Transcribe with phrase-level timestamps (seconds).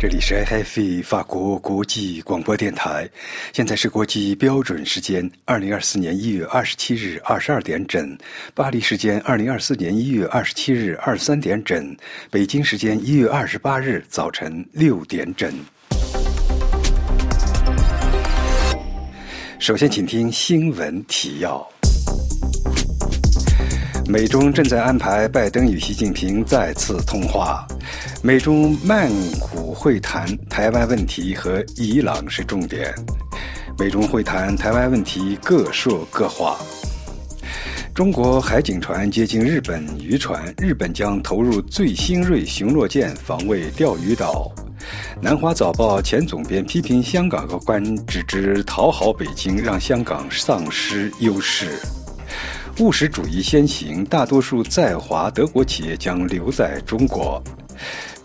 [0.00, 3.10] 这里是 RFI 法国国际广播电台，
[3.52, 8.16] 现在是国际标准时间二零二四年一月二十七日二十二点整，
[8.54, 11.96] 巴黎时间二零二四年一月二十七日二十三点整，
[12.30, 15.52] 北京时间一月二十八日早晨六点整。
[19.58, 21.68] 首先，请听新闻提要。
[24.10, 27.66] 美中正在安排拜登与习近平再次通话。
[28.22, 32.90] 美中曼谷会谈台湾问题和伊朗是重点。
[33.78, 36.56] 美中会谈台湾问题各说各话。
[37.94, 44.50] 中国海警船接近日本渔船，日本将投入最新锐巡逻舰防卫钓鱼岛。
[45.20, 51.78] 南华早报前总编批评香港高官只知讨好北京，让香港丧失优势。
[52.80, 57.42] 务实主义先行，大多数在华德国企业将留在中国。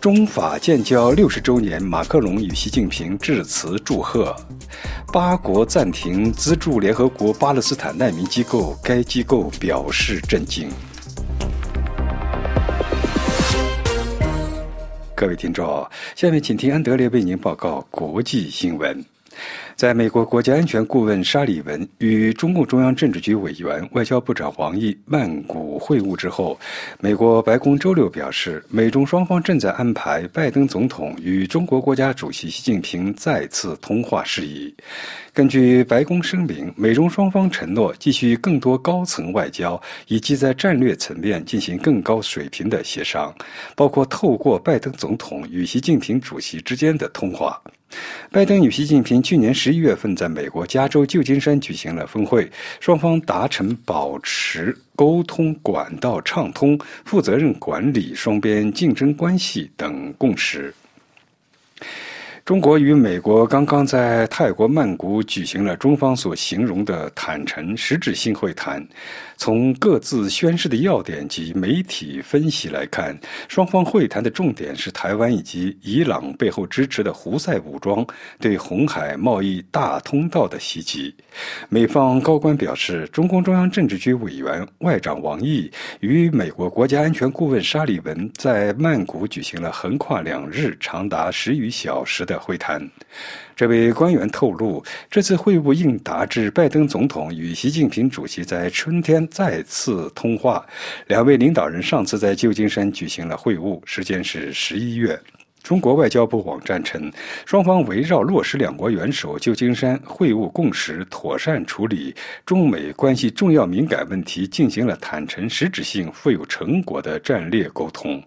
[0.00, 4.34] 中法建交六十周年，马克龙与习近平致辞祝贺。
[5.12, 10.68] 八国暂停资助联合国巴勒斯坦难民机构，该机构表示震惊。
[15.16, 19.04] 各位听众，下面请听安德烈为您报告国际新闻。
[19.76, 26.58] 在美国国家安全顾问沙利文与中共中央政治局委员、外交部长王毅曼谷会晤之后，
[27.00, 34.72] 美国白宫周六表示，美中双方正在安排拜登总统与中国国家主席习近平再次通话事宜。
[35.32, 43.34] 根据白宫声明，美中双方承诺继续更多高层外交，以及在战略层面进行更高水平的协商，
[43.74, 47.60] 包括透过拜登总统与习近平主席之间的通话。
[48.30, 52.50] 拜登与习近平去年十一月份在美国加州旧金山举行了峰会，
[52.80, 60.74] 双方达成保持沟通管道畅通、负责任管理、双边竞争关系等共识。
[62.44, 68.86] 中国与美国刚刚在泰国曼谷举行了中方所形容的坦诚、实质性会谈。
[69.38, 73.18] 从各自宣示的要点及媒体分析来看，
[73.48, 78.06] 双方会谈的重点是台湾以及伊朗背后支持的胡塞武装
[78.38, 81.14] 对红海贸易大通道的袭击。
[81.70, 92.90] 美方高官表示，中共中央政治局委员外长王毅与美国国家安全顾问沙利文在曼谷举行了横跨两日、长达十余小时的的会谈。
[93.54, 100.66] 这位官员透露，这次会晤应答至拜登总统与习近平主席在春天再次通话。
[101.06, 105.18] 两位领导人上次在旧金山举行了会晤，时间是十一月。
[105.64, 107.10] 中国外交部网站称，
[107.46, 112.14] 双方围绕落实两国元首旧金山会晤共识，妥善处理
[112.44, 118.22] 中美关系重要敏感问题，进行了坦诚、实质性、富有成果的战略沟通。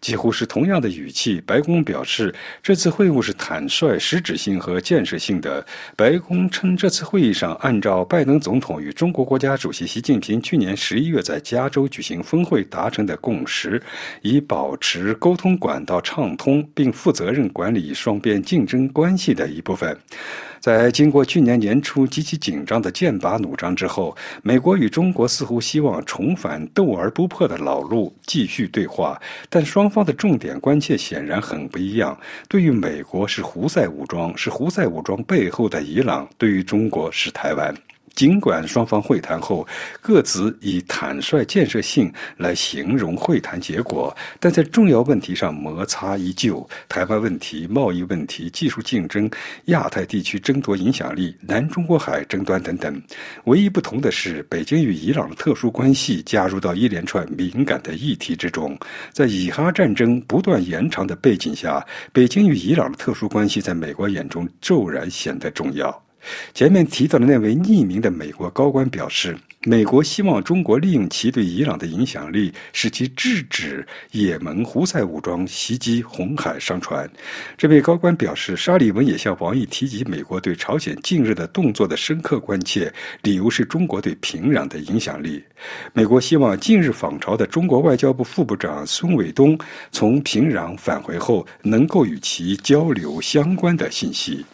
[0.00, 5.64] 几乎是同样的语气，白宫表示这次会晤是坦率、实质性和建设性的。
[5.94, 13.78] 白宫称，这次会议上按照拜登总统与中国国家主席习近平去年十一月在加州举行峰会达成的共识，
[14.22, 16.66] 以保持沟通管道畅通。
[16.78, 19.98] 并负责任管理双边竞争关系的一部分。
[20.60, 29.20] 在经过去年年初极其紧张的剑拔弩张之后，美国与中国似乎希望重返斗而不破的老路，继续对话。
[29.48, 32.16] 但双方的重点关切显然很不一样。
[32.48, 37.74] 对于美国是胡塞武装，是胡塞武装背后的伊朗；对于中国是台湾。
[38.18, 39.64] 尽管双方会谈后
[40.00, 49.30] 各自以坦率、建设性来形容会谈结果，但在重要问题上摩擦依旧：台湾问题、贸易问题、技术竞争、
[49.66, 53.00] 亚太地区争夺影响力、南中国海争端等等。
[53.44, 58.76] 唯一不同的是，北京与伊朗的特殊关系加入到一连串敏感的议题之中。
[59.12, 66.07] 在以哈战争不断延长的背景下，北京与伊朗的特殊关系在美国眼中骤然显得重要。
[66.54, 77.08] 前面提到的那位匿名的美国高官表示，美国希望中国利用其对伊朗的影响力，使其制止也门胡塞武装袭击红海商船。
[77.56, 82.92] 这位高官表示，沙利文也向王毅提及美国对朝鲜近日的动作的深刻关切，
[83.22, 85.42] 理由是中国对平壤的影响力。
[85.92, 89.58] 美国希望近日访朝的中国外交部副部长孙伟东
[89.90, 94.44] 从平壤返回后，能够与其交流相关的信息。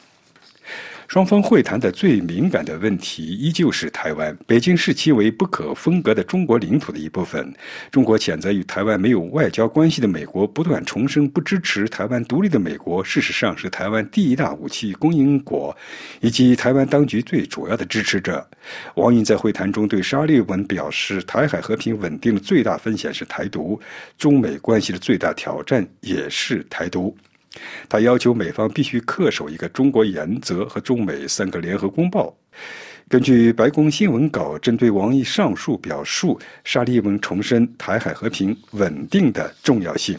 [1.15, 4.37] 双方会谈的最敏感的问题依旧是台湾。
[4.49, 7.55] 北京视其为不可分割的中国领土的一部分。
[7.93, 15.73] 中国谴责与台湾没有外交关系的美国不断重申不支持台湾独立的美国，事实上是台湾第一大武器供应国，
[16.21, 18.45] 以及台湾当局最主要的支持者。
[18.97, 23.81] 王毅在会谈中对沙利文表示，台海和平稳定的最大风险是台独，
[24.19, 27.17] 中美关系的最大挑战也是台独。
[27.89, 32.37] 他要求美方必须恪守一个中国原则和中美三个联合公报。
[33.09, 40.19] 根据白宫新闻稿，针对王毅上述表述，沙利文重申台海和平稳定的重要性。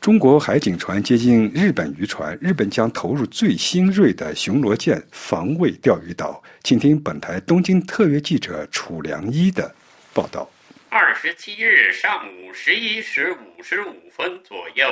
[0.00, 6.42] 中国海警船接近日本渔船，日本将投入最新锐的巡逻舰防卫钓鱼岛。
[6.62, 9.74] 请听本台东京特约记者楚良一的
[10.12, 10.48] 报道。
[10.88, 14.86] 二十七日上午十一时五十五分左右。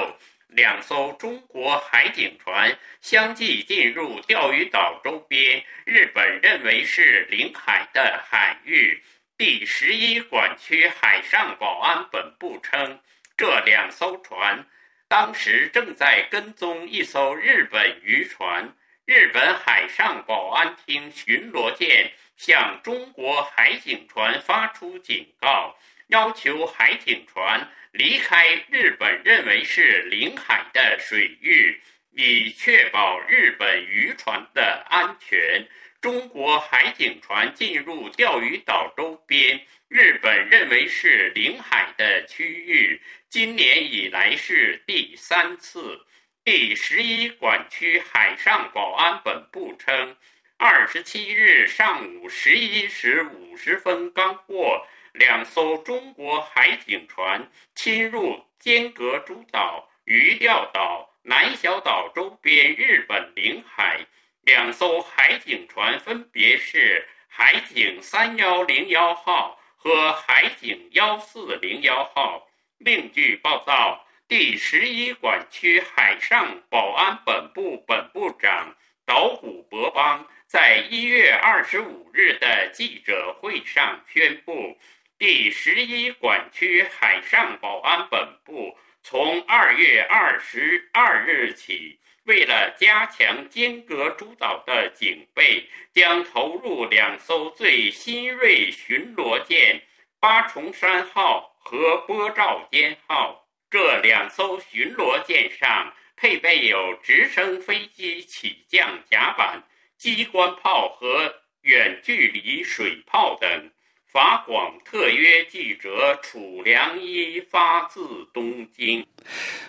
[0.57, 9.03] 两艘中国海警船相继进入钓鱼岛周边，日本认为是领海的海域。
[9.37, 12.99] 第十一管区海上保安本部称，
[13.37, 14.67] 这两艘船
[15.09, 18.75] 当时正在跟踪一艘日本渔船。
[19.05, 25.77] 日本海上保安厅巡逻舰向中国海警船发出警告，
[26.09, 27.69] 要求海警船。
[27.93, 31.81] 离开日本认为是领海的水域，
[32.11, 35.67] 以确保日本渔船的安全。
[36.03, 39.59] 中国海警船进入钓鱼岛周边，
[39.89, 43.01] 日本认为是领海的区域。
[43.31, 45.99] 今年以来是第三次。
[46.45, 50.15] 第十一管区海上保安本部称，
[50.59, 54.87] 二十七日上午十一时五十分刚过。
[55.19, 64.07] 两艘中国海警船侵入尖阁诸岛、鱼钓岛、南小岛周边日本领海。
[64.43, 72.47] 两艘海警船分别是海警三幺零幺号和海警幺四零幺号。
[72.77, 78.77] 另据报道，第十一管区海上保安本部本部长
[79.07, 84.79] 岛谷博邦在一月二十五日的记者会上宣布。
[85.19, 99.81] 第十一管区海上保安本部从二月二十二日起，为了加强尖阁诸岛的警备，将投入两艘最新锐巡逻舰
[100.21, 103.49] “八重山号”和“波照间号”。
[103.71, 109.63] 这两艘巡逻舰上配备有直升飞机起降甲板、
[109.97, 113.71] 机关炮和远距离水炮等。
[114.17, 118.01] 法广特约记者楚良一发自
[118.33, 119.05] 东京。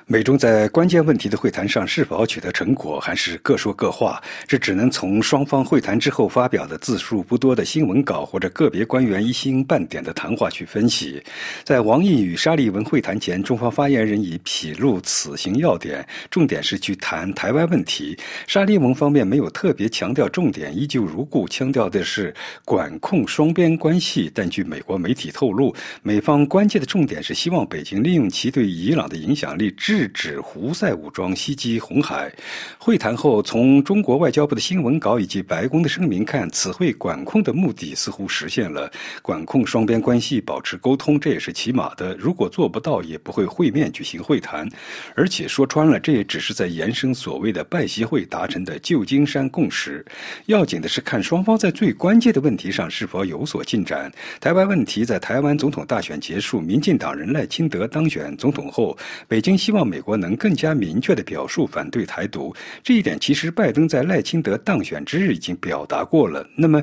[0.06, 4.24] 美中在关键问题的会谈上是否取得成果，还是各说各话？
[4.48, 11.22] 这只能从双方会谈之后发表的字数不多的新闻稿或者个别官员一星半点的谈话去分析。
[11.66, 18.18] 在王毅与沙利文会谈前，中方发言人已披露此行要点，重点是去谈台湾问题。
[18.48, 22.34] 沙利文方面没有特别强调重点，依旧如故强调的是
[22.64, 24.32] 管控双边关系。
[24.38, 25.74] 但据美国媒体透露，
[26.04, 32.32] 美方关切的重点是希望北京利用其对伊朗的影响力，制止胡塞武装袭击红海。
[32.78, 38.92] 会谈后，从中国外交部的新闻稿以及白宫的声明看，此会管控的目的似乎实现了，
[39.24, 42.16] 管控双边关系，保持沟通，这也是起码的。
[42.16, 44.70] 如果做不到，也不会会面举行会谈。
[45.16, 50.06] 而且说穿了，这也只是在延伸所谓的拜习会达成的旧金山共识。
[50.46, 54.12] 要紧的是看双方在最关键的问题上是否有所进展。
[54.40, 62.56] 台湾问题在台湾总统大选结束，民进党人赖清德当选总统后，北京希望美国能更加明确地表述反对台独。
[62.84, 66.48] 这一点其实拜登在赖清德当选之日已经表达过了。
[66.56, 66.82] 那么，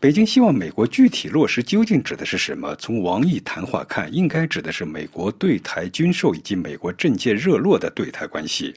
[0.00, 2.74] 北京希望美国具体落实究竟指的是什么？
[2.76, 8.74] 从王毅谈话看，应该指的是美国对台军售以及美国政界热络的对台关系。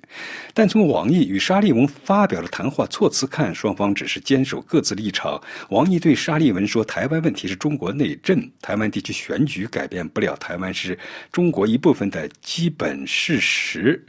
[0.54, 5.42] 但从王毅与沙利文发表的谈话措辞看，双方只是坚守各自立场。
[5.70, 10.98] 王毅对沙利文说：“台湾问题是中国内。”政台湾地区选举改变不了台湾是
[11.32, 14.04] 中国一部分的基本事实，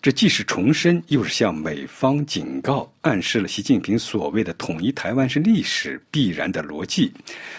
[0.00, 7.12] 这既是重申，又是向美方警告，暗示了习近平所谓的统一台湾是历史必然的逻辑。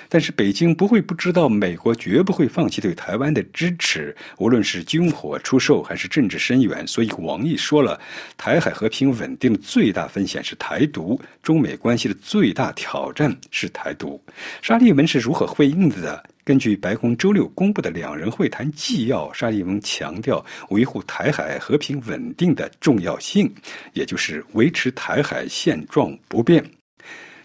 [0.09, 6.85] 但是北京不会不知道，美国绝不会放弃对台湾的支持，无论是军火出售还是政治声援。
[6.85, 7.97] 所以王毅说了，
[8.35, 14.21] 台海和平稳定的最大风险是台独，中美关系的最大挑战是台独。
[14.61, 16.21] 沙利文是如何回应的？
[16.47, 23.53] 根据白宫周六公布的两人会谈纪要，沙利文强调维护台海和平稳定的重要性，
[23.91, 26.63] 也就是维持台海现状不变。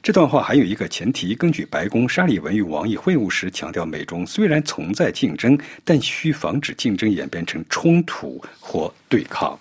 [0.04, 9.58] 这段话还有一个前提，根据白宫，沙利文与王毅会晤时强调，美中虽然存在竞争，但需防止竞争演变成冲突或对抗。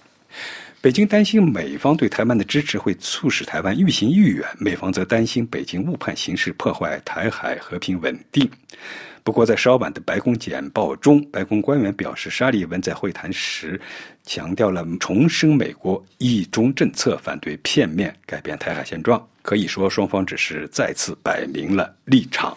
[0.82, 8.48] 北京担心美方对台湾的支持会促使台湾愈行愈远，美方则担心北京误判形势，破坏台海和平稳定。
[9.24, 13.80] 不过，在稍晚的白宫简报中，白宫官员表示，沙利文在会谈时
[14.24, 19.24] 强调了重申美国一中政策，反对片面改变台海现状。
[19.44, 22.56] 可以说，双方只是再次摆明了立场。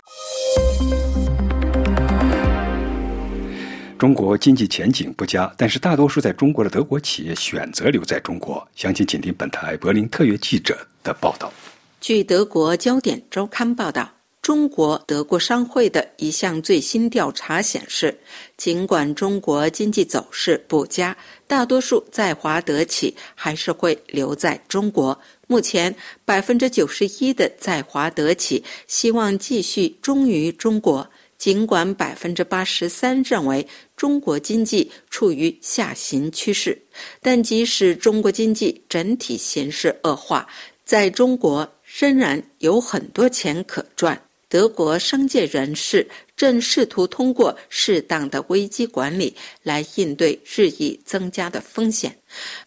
[3.98, 8.66] 中国经济前景不佳，但是大多数在中国的德国企业选择留在中国。
[8.74, 11.52] 详情，请听本台柏林特约记者的报道。
[12.00, 14.13] 据德国焦点周刊报道。
[14.44, 18.14] 中国德国商会的一项最新调查显示，
[18.58, 25.18] 尽管中国经济走势不佳，大多数在华德企还是会留在中国。
[25.46, 25.96] 目前，
[26.26, 31.08] 百分之九十一的在华德企希望继续忠于中国，
[31.38, 36.78] 尽管百分之八十三认为中国经济处于下行趋势。
[37.22, 40.46] 但即使中国经济整体形势恶化，
[40.84, 44.20] 在中国仍然有很多钱可赚。
[44.54, 49.34] 德国商界人士正试图通过适当的危机管理
[49.64, 52.16] 来应对日益增加的风险。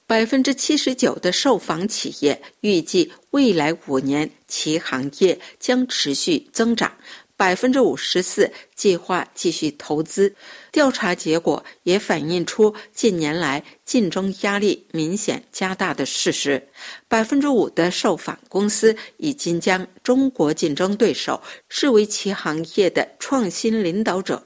[0.06, 6.92] 百分之七十九的受访企业预计未来五年其行业将持续增长。
[7.38, 10.36] 百分之五十四计划继续投资。
[10.72, 16.68] 调查结果也反映出近年来竞争压力明显加大的事实。
[17.08, 24.44] 百分之五的受访公司已经将中国竞争对手视为其行业的创新领导者。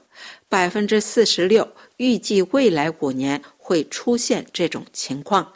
[0.48, 5.50] 百分之四十六预计未来五年会出现这种情况。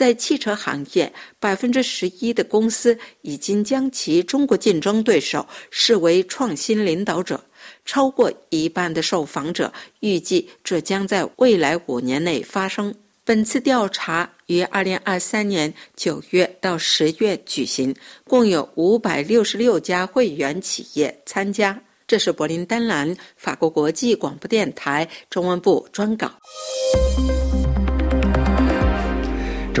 [0.00, 7.38] 在汽车行业，百分之十一的公司已经将其中国竞争对手视为创新领导者，
[7.84, 12.94] 超过一半的受访者预计这将在未来五年内发生。
[13.26, 21.78] 本次调查于二零二三年九月到十月举行，共有五百六十六家会员企业参加。
[22.06, 26.32] 这是柏林丹兰法国国际广播电台中文部专稿。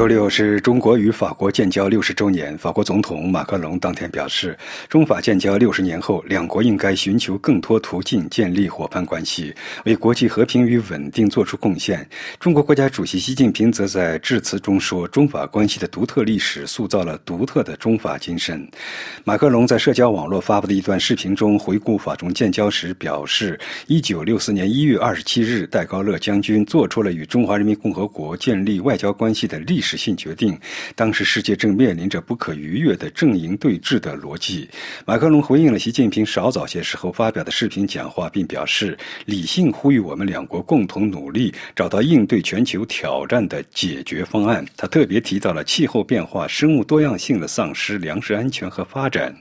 [0.00, 2.56] 周六是中国与法国建交六十周年。
[2.56, 9.54] 法国总统马克龙当天表示，中法建交六十年后，两国应该寻求更多途径建立伙伴关系，
[9.84, 12.08] 为国际和平与稳定作出贡献。
[12.38, 18.66] 中国国家主席习近平则在致辞中说：“中法关系的独特历史塑造了独特的中法精神。”
[19.22, 30.56] 马克龙在社交网络发布的一段视频中回顾法中建交时表示：“一九六四年一月二十七日，戴高乐将军做出了与中华人民共和国建立外交关系的历。”史史性决定，
[30.94, 34.68] 当时世界正面临着不可逾越的阵营对峙的逻辑。
[35.04, 44.64] 马克龙回应了习近平稍早些时候发表的视频讲话，并表示理性呼吁我们两国共同努力，找到应对全球挑战的解决方案。
[44.76, 49.34] 他特别提到了气候变化、生物多样性的丧失、粮食安全和发展。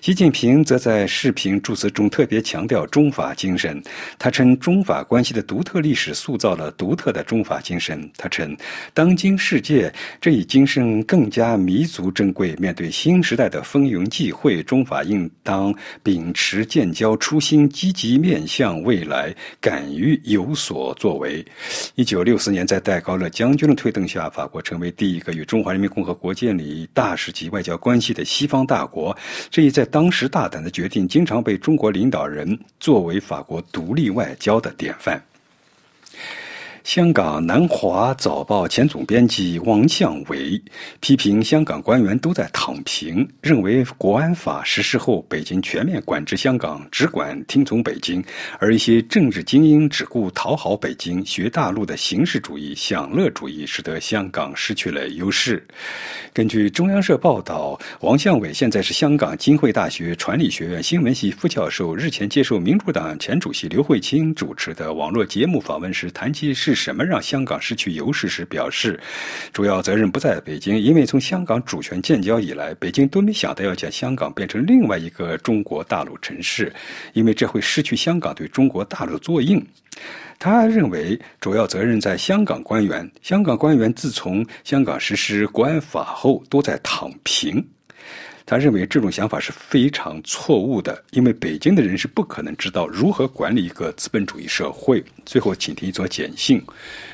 [0.00, 3.82] 习近平则在视频祝词中特别强调中法精神。
[4.18, 8.10] 他称中法关系的独特历史塑造了独特的中法精神。
[8.16, 8.56] 他称，
[8.94, 9.79] 当今世界。
[10.20, 12.56] 这一精神更加弥足珍贵。
[12.56, 15.72] 面对新时代的风云际会，中法应当
[16.02, 21.46] 秉持建交初心，积极面向未来，敢于有所作为。
[21.94, 29.16] 一九六四年，在戴高乐将军的推动下，法国成为第一个与中华人民共和国建立大使级外交关系的西方大国。
[29.48, 35.29] 这一在当时大胆的决定，经常被中国领导人作为法国独立外交的典范。
[36.82, 40.60] 香港南华早报前总编辑王向伟
[41.00, 48.24] 批评香港官员都在躺平，认为国安法实施后，北京全面管制香港，只管听从北京，
[48.58, 55.62] 而一些政治精英只顾讨好北京，学大陆的形式主义、享乐主义，使得香港失去了优势。
[56.32, 66.69] 根据中央社报道，王向伟现在是香港浸会大学传理学院新闻系副教授，日前接受民主党前主席刘慧卿主持的网络节目访问时，谈及是。
[66.74, 68.98] 是什么让香港失去优势时表示，
[69.52, 76.72] 主要责任不在北京，因为从香港主权建交以来，北京都没想到要将香港变成另外一个中国大陆城市，
[77.12, 79.60] 因为这会失去香港对中国大陆的作用。
[80.38, 87.62] 他认为，主要责任在香港官员，香港官员自从香港实施国安法后都在躺平。
[88.50, 95.04] 他认为这种想法是非常错误的，因为北京的人是不可能知道如何管理一个资本主义社会。
[95.24, 96.60] 最后，请听一则简讯：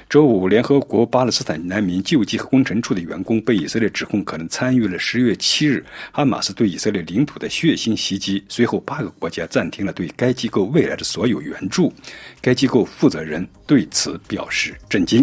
[0.08, 8.42] 周五，联合国巴勒斯坦难民救济和工程处的员工被以色列指控可能参与了十月七日哈马斯对以色列领土的血腥袭击。
[8.48, 11.92] 随后，八个国家暂停了对该机构未来的所有援助。
[12.40, 15.22] 该机构负责人对此表示震惊。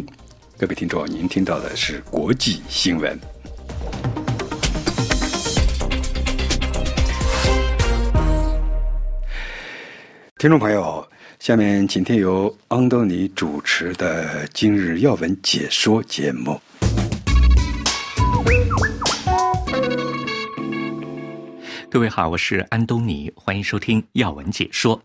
[0.60, 3.20] 各位听众，您听到的是国际新闻。
[10.44, 11.10] 听众朋友，
[11.40, 16.60] 下面请听由安东尼主持的今日要闻解说节目。
[21.90, 25.02] 各位好，我是安东尼，欢迎收听要闻解说。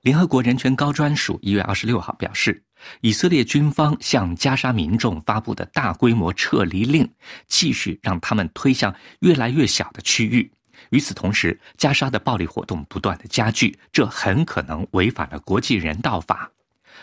[0.00, 2.60] 联合国人权高专署一月二十六号表示。
[3.00, 7.08] 以色列军方向加沙民众发布的大规模撤离令，
[7.48, 10.48] 继续让他们推向越来越小的区域。
[10.90, 16.50] 与此同时，加沙的暴力活动不断的加剧，这很可能违反了国际人道法。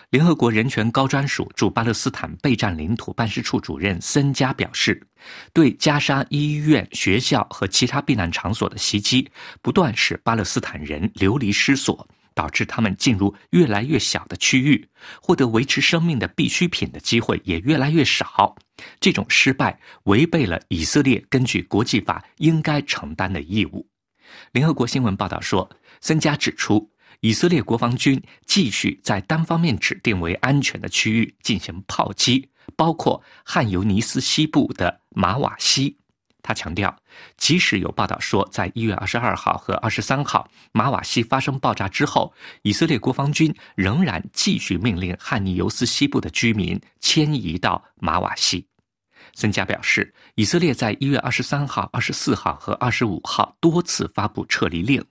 [0.10, 5.01] 联合国人权高专署驻巴勒斯坦备战领土办事处主任森加表示，
[5.54, 9.30] 对加沙医院、学校和其他避难场所的袭击，
[9.62, 12.08] 不断使巴勒斯坦人流离失所。
[12.36, 14.86] 导致他们进入越来越小的区域，
[15.22, 18.54] 获得维持生命的必需品的机会也越来越少。
[19.00, 23.88] 这种失败违背了以色列根据国际法应该承担的义务。
[24.51, 25.70] 联合国新闻报道说，
[26.01, 26.91] 森加指出，
[27.22, 35.98] 以色列国防军继续在单方面指定为安全的区域进行炮击，包括汉尤尼斯西部的马瓦西。
[36.45, 36.95] 他强调，
[37.37, 48.67] 即使有报道说，在一月二十二号和二十三号马瓦西发生爆炸之后，以色列国防军仍然继续命令汉尼尤斯西部的居民迁移到马瓦西。
[49.33, 55.03] 森加表示，以色列在一月二十三号、二十四号和二十五号多次发布撤离令。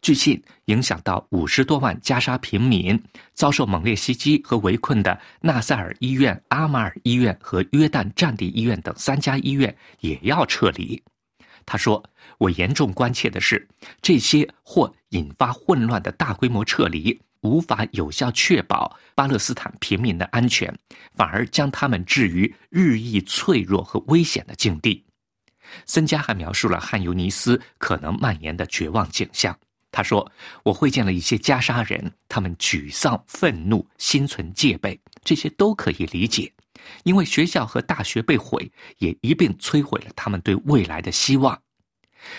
[0.00, 3.00] 据信，影响到五十多万加沙平民，
[3.34, 11.02] 遭受猛烈袭击和围困的纳赛尔医院、阿马尔医院和约旦战地医院等三家医院也要撤离。
[11.66, 12.02] 他说
[12.38, 13.68] ：“我严重关切的是，
[14.00, 20.74] 这些或引发混乱的大规模撤离，无法有效确保巴勒斯坦平民的安全，
[21.14, 25.04] 反而将他们置于日益脆弱和危险的境地。”
[25.84, 29.54] 森加还描述了汉尤尼斯可能蔓延的绝望景象。
[29.90, 30.30] 他说
[30.62, 36.52] ：“我会见了一些加沙人，他们沮丧、愤怒、心存戒备，这些都可以理解，
[37.04, 41.58] 因为学校和大学被毁，也一并摧毁了他们对未来的希望。”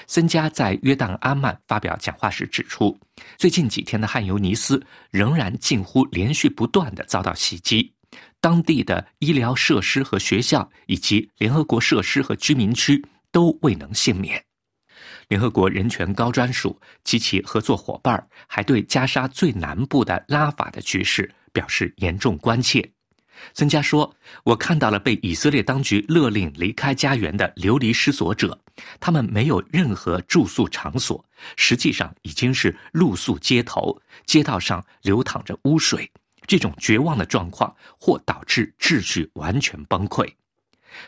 [0.06, 2.98] 森加在约旦阿曼发表讲话时指出，
[3.38, 7.92] 最近几天的汉尤尼斯仍然近乎连续不断的遭到袭击，
[8.42, 14.44] 当地的医疗设施和学校，以及联合国设施和居民区都未能幸免。
[15.30, 22.92] 联合国人权高专署及其合作伙伴还对加沙最南部的拉法的局势表示严重关切。
[23.54, 24.14] 孙加说
[24.44, 28.60] ：“我看到了被以色列当局勒令离开家园的流离失所者，
[29.00, 31.24] 他们没有任何住宿场所，
[31.56, 36.12] 实际上已经是露宿街头，街道上流淌着污水。
[36.48, 40.28] 这种绝望的状况或导致秩序完全崩溃。”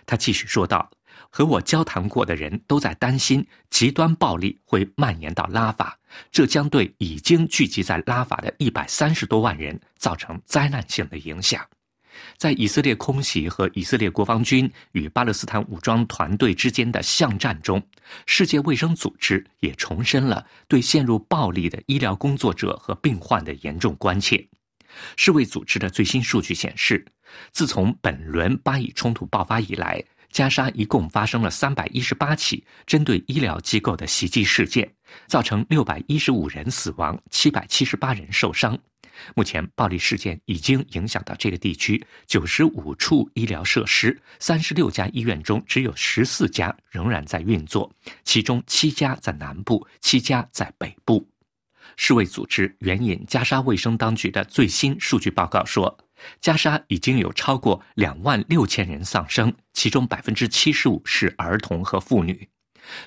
[0.05, 0.89] 他继续说道。
[1.31, 5.97] 和我交谈过的人都在担心极端暴力会蔓延到拉法，
[6.29, 11.65] 这将对已经聚集在拉法的一百三十多万人造成灾难性的影响。
[12.37, 17.81] 在以色列空袭和以色列国防军与巴勒斯坦武装团队之间的巷战中，
[18.25, 24.45] 世界卫生组织也重申了对陷入暴力的医疗工作者和病患的严重关切。
[25.15, 27.03] 世卫组织的最新数据显示，
[27.53, 34.89] 自从本轮巴以冲突爆发以来，加沙一共发生了三百一十八起针对医疗机构的袭击事件，
[35.27, 38.77] 造成六百一十五人死亡，七百七十八人受伤。
[39.35, 51.27] 目前，暴力事件已经影响到这个地区九十五处医疗设施，三十六家医院中只有十四家仍然在运作，其中七家在南部，七家在北部。
[51.97, 55.95] 世卫组织援引加沙卫生当局的最新数据报告说。
[56.39, 62.47] 加沙已经有超过两万六千人丧生，其中百分之七十五是儿童和妇女。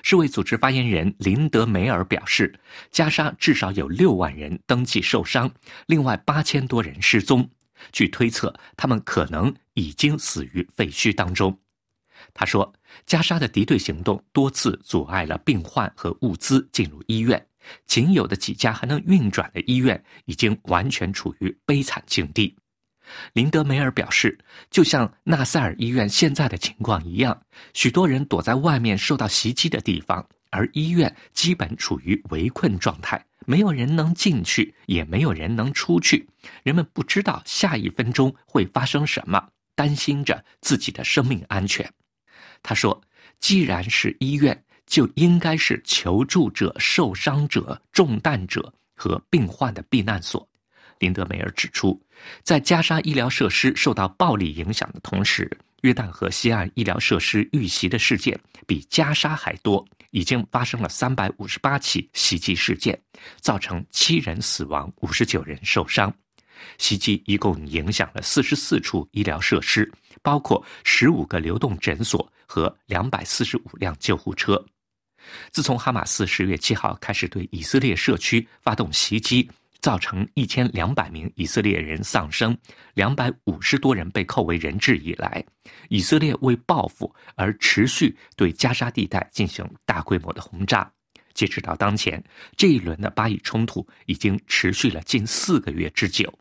[0.01, 2.57] 世卫组织发言人林德梅尔表示，
[2.91, 5.51] 加沙至少有六万人登记受伤，
[5.87, 7.49] 另外八千多人失踪。
[7.91, 11.59] 据推测，他们可能已经死于废墟当中。
[12.33, 12.73] 他说，
[13.05, 17.45] 加沙的敌对行动多次阻碍了病患和物资进入医院，
[17.85, 22.55] 仅有的几家还能运转的医院已经完全处于悲惨境地。
[23.33, 24.37] 林德梅尔表示，
[24.69, 27.39] 就像纳赛尔医院现在的情况一样，
[27.73, 36.27] 许多人躲在外面受到袭击的地方，而医院基本处于围困状态，没有人能进去，也没有人能出去。
[36.63, 41.89] 人们不知道下一分钟会发生什么，担心着自己的生命安全。
[42.63, 42.99] 他说
[43.39, 50.47] ：“既然是医院，就应该是求助者、受伤者、中弹者和病患的避难所。”
[50.99, 52.01] 林德梅尔指出，
[52.43, 55.49] 在加沙医疗设施受到暴力影响的同时，
[55.81, 62.99] 约旦河西岸医疗设施遇袭的事件比加沙还多，已经发生了三百五十八起袭击事件，
[63.39, 66.13] 造成七人死亡、五十九人受伤。
[66.77, 74.63] 袭击一共影响了四十四处医疗设施，包括十五个流动诊所和两百四十五辆救护车。
[75.51, 79.49] 自从哈马斯十月七号开始对以色列社区发动袭击，
[79.85, 82.57] 造成一千两百名以色列人丧生，
[82.95, 85.45] 两百五十多人被扣为人质以来，
[85.89, 90.91] 以色列为报复而持续对加沙地带进行大规模的轰炸。
[91.35, 92.23] 截止到当前，
[92.57, 96.33] 这一轮的巴以冲突已经持续了近四个月之久。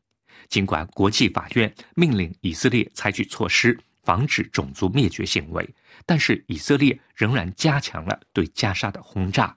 [0.49, 5.69] 尽管国际法院命令以色列采取措施防止种族灭绝行为，
[6.07, 9.55] 但是以色列仍然加强了对加沙的轰炸。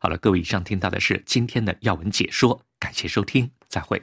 [0.00, 4.02] 好了，各位，以上听到的是今天的要闻解说，感谢收听，再会。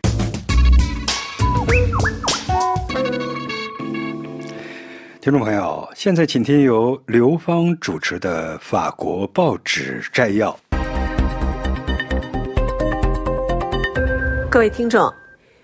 [5.20, 10.58] 听众朋友，现在请听由刘芳主持的法国报纸摘要。
[14.50, 15.13] 各位听众。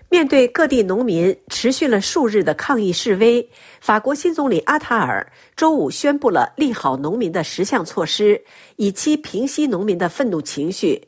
[0.08, 3.46] 面对各地农民持续了数日的抗议示威，
[3.80, 5.26] 法国新总理阿塔尔
[5.56, 8.40] 周五宣布了利好农民的十项措施，
[8.76, 11.02] 以期平息农民的愤怒情绪。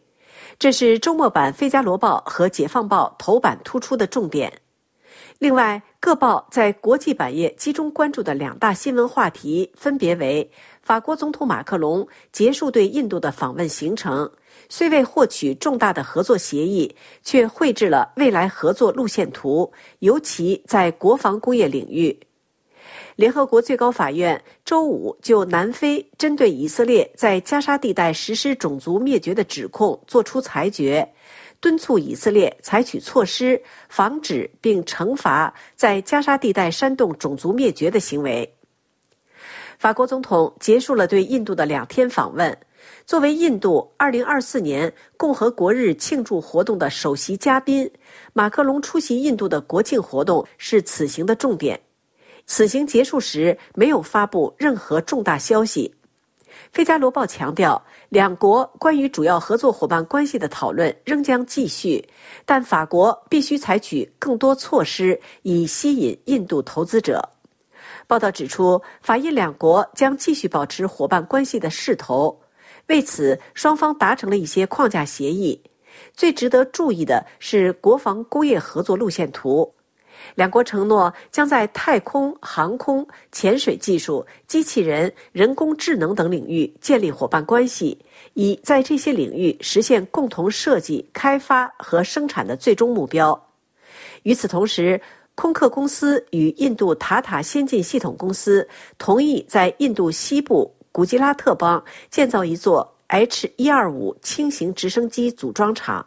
[0.58, 4.52] 这是周末版《费加罗报》和《解放报》头版突出的重点。
[5.38, 10.50] 另外，各报在国际版页集中关注的两大新闻话题分别为：
[10.82, 14.28] 法国总统马克龙结束对印度的访问行程。
[14.68, 16.92] 虽未获取重大的合作协议，
[17.22, 22.18] 却绘制了未来合作路线图，尤其在国防工业领域。
[23.18, 31.04] 联合国最高法院周五就南非针对以色列在加沙地带实施种族灭绝的指控作出裁决，
[31.60, 38.48] 敦促以色列采取措施，防止并惩罚在加沙地带煽动种族灭绝的行为。
[39.80, 42.56] 法国总统结束了对印度的两天访问。
[43.04, 47.90] 作为印度2024年共和国日庆祝活动的首席嘉宾，
[48.32, 51.80] 马克龙出席印度的国庆活动是此行的重点。
[52.48, 55.94] 此行结束时没有发布任何重大消息。
[56.72, 62.02] 《费加罗报》强调，两国关于主要合作伙伴关系的讨论仍将继续，
[62.44, 67.22] 但法国必须采取更多措施以吸引印度投资者。
[68.06, 72.36] 报道指出，法印两国将继续保持伙伴关系的势头。
[72.86, 75.62] 为此，双方达成了一些框架协议。
[76.14, 79.74] 最值得注意的是国防工业合作路线图。
[80.34, 87.98] 两国承诺将在太空、航空、潜水技术、机器人、人工智能等领域建立伙伴关系，
[88.34, 93.38] 以在这些领域实现共同设计、开发和生产的最终目标。
[94.22, 95.00] 与此同时，
[95.34, 98.66] 空客公司与印度塔塔先进系统公司
[98.98, 100.72] 同意在印度西部。
[100.90, 106.04] 古吉拉特邦建造一座 H 一二五轻型直升机组装厂。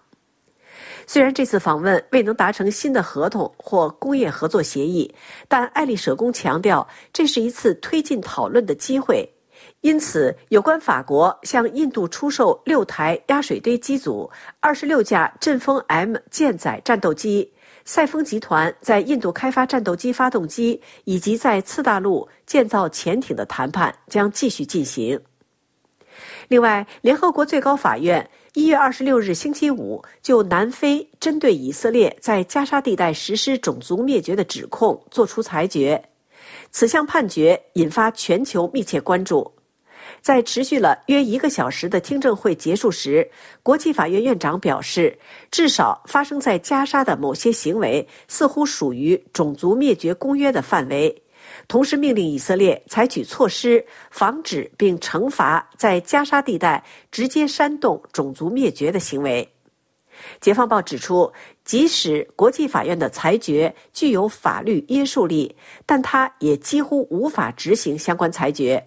[1.12, 5.14] 虽然这次访问未能达成新的合同或工业合作协议，
[5.50, 9.30] 但爱丽舍宫强调这是一次推进讨论的机会。
[9.82, 17.52] 因此，有关法国向印度出售六台压水堆机组、二十六架阵风 M 舰载战斗机。
[17.84, 25.20] 赛峰集团在印度开发战斗机发动机，以及在次大陆建造潜艇的谈判将继续进行。
[26.48, 36.04] 另外，联合国最高法院一月二十六日星期五就南非针对以色列在加沙地带实施种族灭绝的指控作出裁决，
[36.70, 39.50] 此项判决引发全球密切关注。
[40.22, 43.26] 在持续了约一个小时的听证会结束时，
[43.64, 45.18] 国际法院院长表示，
[45.50, 51.24] 至少发生在加沙的某些行为似乎属于种族灭绝公约的范围，
[51.72, 59.50] 同时命令以色列采取措施，防止并惩罚在加沙地带直接煽动种族灭绝的行为。
[60.42, 61.32] 解放报指出，
[61.64, 65.56] 即使国际法院的裁决具有法律约束力，
[65.86, 68.86] 但它也几乎无法执行相关裁决。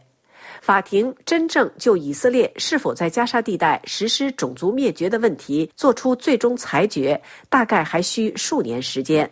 [0.61, 7.19] 法庭真正就以色列是否在加沙地带实施种族灭绝的问题作出最终裁决，
[7.49, 9.31] 大概还需数年时间。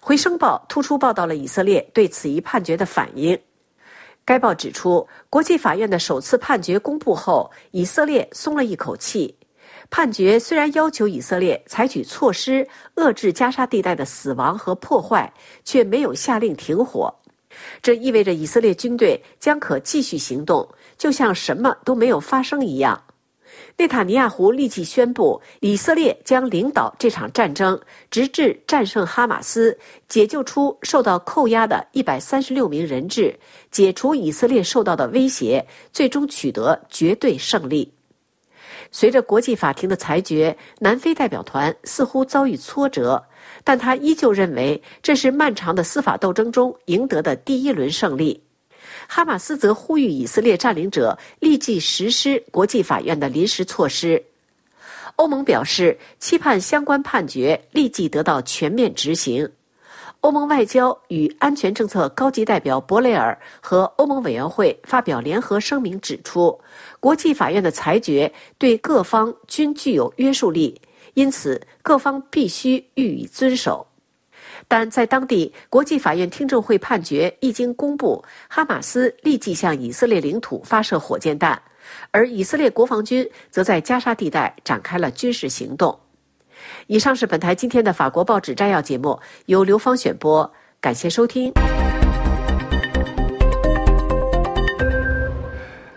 [0.00, 3.38] 回声报突出报道了以色列对此一判决的反应。
[4.24, 9.36] 该报指出，国际法院的首次判决公布后，以色列松了一口气。
[9.88, 15.32] 判决虽然要求以色列采取措施遏制加沙地带的死亡和破坏，
[15.64, 17.12] 却没有下令停火。
[17.82, 23.02] 这意味着以色列军队将可继续行动，就像什么都没有发生一样。
[23.80, 29.74] 内塔尼亚胡立即宣布，以色列将领导这场战争，直至战胜哈马斯，
[30.06, 33.34] 解救出受到扣押的一百三十六名人质，
[33.70, 37.90] 解除以色列受到的威胁，最终取得绝对胜利。
[38.92, 43.24] 随着国际法庭的裁决，南非代表团似乎遭遇挫折，
[43.64, 48.42] 但他依旧认为这是漫长的司法斗争中赢得的第一轮胜利。
[49.12, 54.22] 哈马斯则呼吁以色列占领者立即实施国际法院的临时措施。
[55.16, 59.50] 欧盟表示期盼相关判决立即得到全面执行。
[60.20, 66.56] 欧盟外交与安全政策高级代表博雷尔和欧盟委员会发表联合声明，指出
[67.00, 70.80] 国际法院的裁决对各方均具有约束力，
[71.14, 73.84] 因此各方必须予以遵守。
[74.70, 81.60] 但在当地，国际法院听证会判决一经公布，哈马斯立即向以色列领土发射火箭弹，
[82.12, 85.98] 而以色列国防军则在加沙地带展开了军事行动。
[86.86, 90.48] 以上是本台今天的法国报纸摘要节目，由刘芳选播，
[90.80, 91.52] 感谢收听。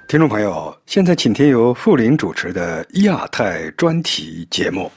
[0.07, 4.91] 听众朋友，现在请听由傅林主持的亚太专题节目。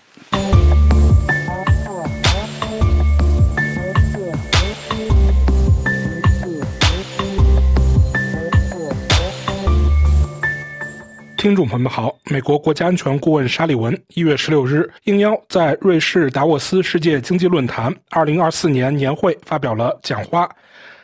[11.46, 20.50] 听众朋友们好，美国国家安全顾问沙利文一月十六日应邀在瑞士达沃斯世界经济论坛二零二四年年会发表了讲话。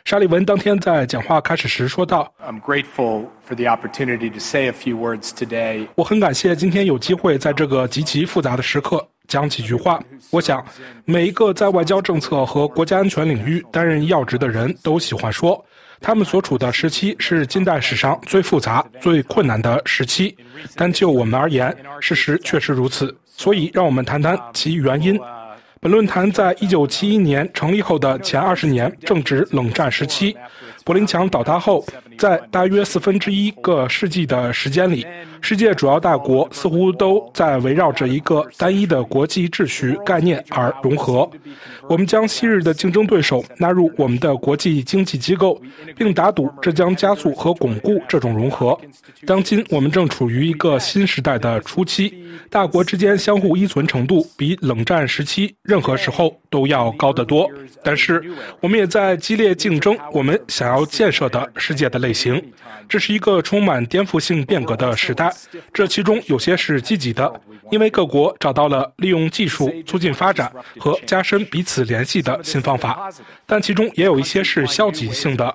[0.03, 5.87] 沙利文当天在讲话开始时说道：“I'm grateful for the opportunity to say a few words today。
[5.95, 10.03] 我很感谢今天有机会在这个极其复杂的时刻讲几句话。
[10.29, 10.61] 我想，
[11.05, 15.63] 每一个在外交政策和国家安全领域担任要职的人都喜欢说。”
[16.03, 20.35] 他们所处的时期是近代史上最复杂、最困难的时期，
[20.75, 23.15] 但就我们而言，事实确实如此。
[23.25, 25.17] 所以，让我们谈谈其原因。
[25.79, 30.35] 本论坛在一九七一年成立后的前二十年正值冷战时期。
[30.83, 31.85] 柏林墙倒塌后，
[32.17, 35.05] 在大约四分之一个世纪的时间里，
[35.41, 41.29] 世界主要大国似乎都在围绕着一个单一的国际秩序概念而融合。
[41.87, 45.59] 我们将昔日的竞争对手纳入我们的国际经济机构，
[45.95, 48.77] 并打赌这将加速和巩固这种融合。
[49.25, 52.13] 当今，我们正处于一个新时代的初期，
[52.49, 57.49] 大国之间相互依存程度比冷战时期任何时候都要高得多。
[57.83, 58.21] 但是，
[58.59, 62.41] 我们也在激烈竞争我们想要建设的世界的类型。
[62.89, 65.33] 这是一个充满颠覆性变革的时代，
[65.73, 67.31] 这其中有些是积极的，
[67.71, 73.09] 因为各国找到了利用技术促进发展和加深彼此联系的新方法；
[73.45, 75.53] 但其中也有一些是消极性的，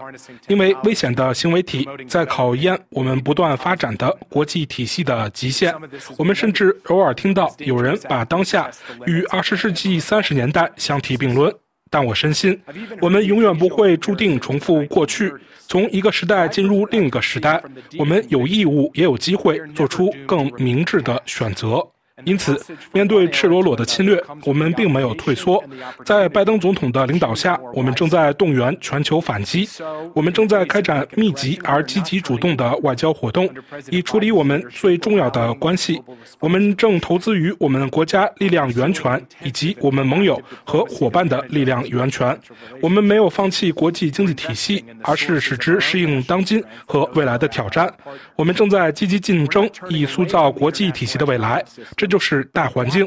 [0.49, 5.75] 因为危险的行为体在考验我们不断发展的国际体系的极限。
[6.17, 8.71] 我们甚至偶尔听到有人把当下
[9.07, 11.55] 与二十世纪三十年代相提并论。
[11.91, 12.59] 但我深信，
[13.01, 15.33] 我们永远不会注定重复过去，
[15.67, 17.63] 从一个时代进入另一个时代。
[17.99, 21.87] 我们有义务，也有机会做出更明智的选择。
[22.25, 22.61] 因此，
[22.93, 25.63] 面对赤裸裸的侵略，我们并没有退缩。
[26.05, 29.69] 在拜登总统的领导下，我们正在动员全球反击。
[30.15, 33.49] 我们正在开展密集而积极主动的外交活动，
[33.91, 36.01] 以处理我们最重要的关系。
[36.41, 42.39] 我们正投资于我们国家力量源泉以及我们盟友和伙伴的力量源泉。
[42.83, 47.93] 我们没有放弃国际经济体系，而是使之适应当今和未来的挑战。
[48.37, 51.65] 我们正在积极竞争，以塑造国际体系的未来。
[51.97, 53.07] 这就是大环境。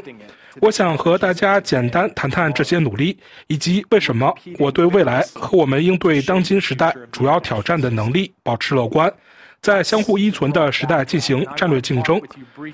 [0.60, 9.10] 我想和大家简单谈谈这些努力，以及为什么我对未来和我们应对当今时代主要挑战的能力保持乐观。
[9.62, 12.20] 在相互依存的时代进行战略竞争，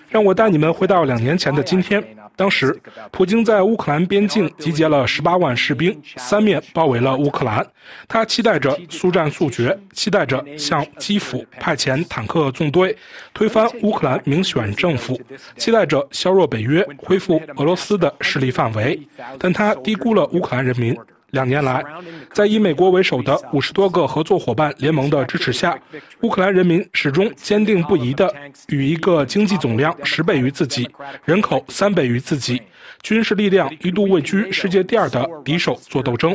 [0.09, 2.03] 让我带你们回到两年前的今天。
[2.35, 2.74] 当时，
[3.11, 7.66] 普京在乌克兰边境集结了十八万士兵，三面包围了乌克兰。
[8.07, 12.96] 他期待着速战速决，期待着向基辅派遣坦克纵队，
[13.35, 15.20] 推翻乌克兰民选政府，
[15.59, 18.98] 期待着削弱北约，恢复俄罗斯的势力范围。
[19.38, 20.96] 但他低估了乌克兰人民。
[21.31, 21.85] 两年来，
[22.33, 25.79] 在以美国为首的五十多个合作伙伴联盟的支持下，
[26.23, 28.33] 乌克兰人民始终坚定不移地
[28.69, 30.88] 与一个经济总量十倍于自己、
[31.27, 32.62] 人口三倍于自己、
[33.03, 36.35] 军事力量一度位居世界第二的敌手做斗争。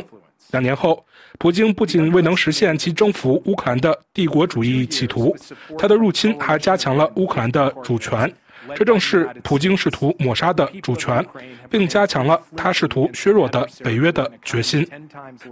[0.52, 1.04] 两年后，
[1.38, 5.34] 普京不仅未能实现其征服乌克兰的帝国主义企图，
[5.76, 8.32] 他的入侵还加强了乌克兰的主权。
[8.74, 11.24] 这正是普京试图抹杀的主权，
[11.70, 14.86] 并加强了他试图削弱的北约的决心。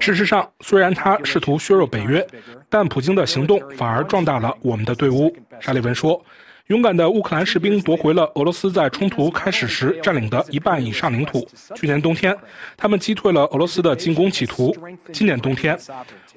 [0.01, 2.27] 事实上，虽然他试图削弱北约，
[2.69, 5.35] 但普京的行动反而壮大了我们的队伍。
[5.61, 6.25] 沙利文说
[6.69, 11.47] ：“勇敢的乌克兰士兵夺回了俄罗斯在冲突开始时占领的一半以上领土。
[11.75, 12.37] 去年冬天，
[12.77, 14.75] 他们击退了俄罗斯的进攻企图。
[15.13, 15.79] 今年冬天，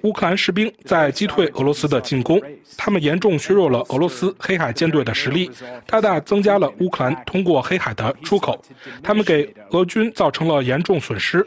[0.06, 2.40] 乌克兰士兵在击退俄罗斯的进攻。
[2.78, 5.50] 他们严重削弱了俄罗斯黑海舰队的实力，
[5.88, 8.62] 大大增加了乌克兰通过黑海的出口。
[9.02, 11.44] 他们给俄军造成了严重损失，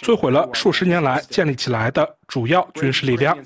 [0.00, 2.08] 摧毁了数十年来建立起来的。
[2.28, 3.36] 主要军事力量，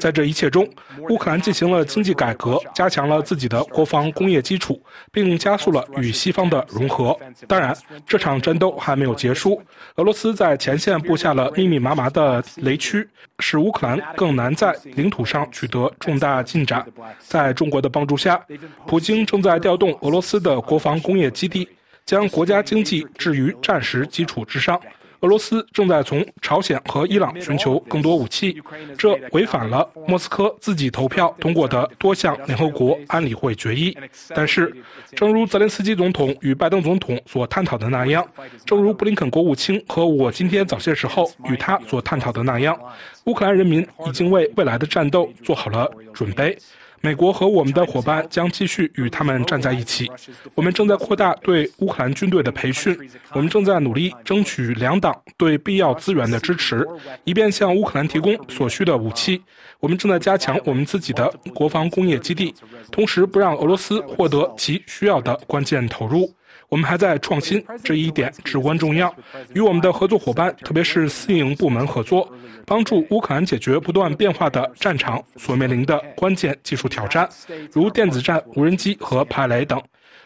[0.00, 0.68] 在这一切中，
[1.10, 7.16] 乌克兰进行了经济改革，加强了自己的国防工业基础，并加速了与西方的融合。
[7.46, 7.76] 当然，
[8.06, 9.62] 这场战斗还没有结束。
[9.96, 13.06] 俄罗斯在前线布下了密密麻麻的雷区，
[13.40, 16.86] 使乌克兰更难在领土上取得重大进展。
[17.18, 18.42] 在中国的帮助下，
[18.86, 21.68] 普京正在调动俄罗斯的国防工业基地，
[22.06, 24.80] 将国家经济置于战时基础之上。
[25.20, 28.60] 俄罗斯正在从朝鲜和伊朗寻求更多武器，
[28.96, 33.96] 这违反了莫斯科自己投票通过的多项联合国安理会决议。
[34.34, 34.74] 但是，
[35.14, 38.26] 正如泽连斯基总统与拜登总统所探讨的那样，
[38.64, 42.78] 正如布林肯国务卿和我今天早些时候与他所探讨的那样，
[43.24, 46.56] 乌克兰人民已经为未来的战斗做好了准备。
[47.02, 50.10] 美国和我们的伙伴将继续与他们站在一起。
[50.54, 52.96] 我们正在扩大对乌克兰军队的培训，
[53.32, 56.86] 我们正在努力争取两党对必要资源的支持，
[57.24, 59.42] 以便向乌克兰提供所需的武器。
[59.78, 62.54] 我们正在加强我们自己的国防工业基地，
[62.92, 66.30] 同时不让俄罗斯获得其需要的关键投入。
[66.70, 69.12] 我们还在创新，这一点至关重要。
[69.54, 72.32] 与我们的合作伙伴，特别是私营部门合作。
[72.64, 77.28] 帮助乌克兰解决不断变化的战场所面临的关键技术挑战，
[77.72, 79.82] 如电子战、无人机和排雷等。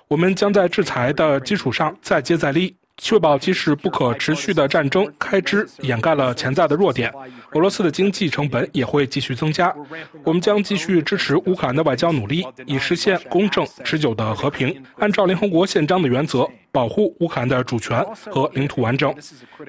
[0.09, 7.13] 我们将在制裁的基础上再接再厉，确保即使不可持续的战争开支掩盖了潜在的弱点，
[7.53, 9.75] 俄罗斯的经济成本也会继续增加。
[10.23, 16.49] 我们将继续支持乌克兰的外交努力，以实现公正持久的和平，按照联合国宪章的原则。
[16.71, 19.15] 保护乌克兰的主权和领土完整，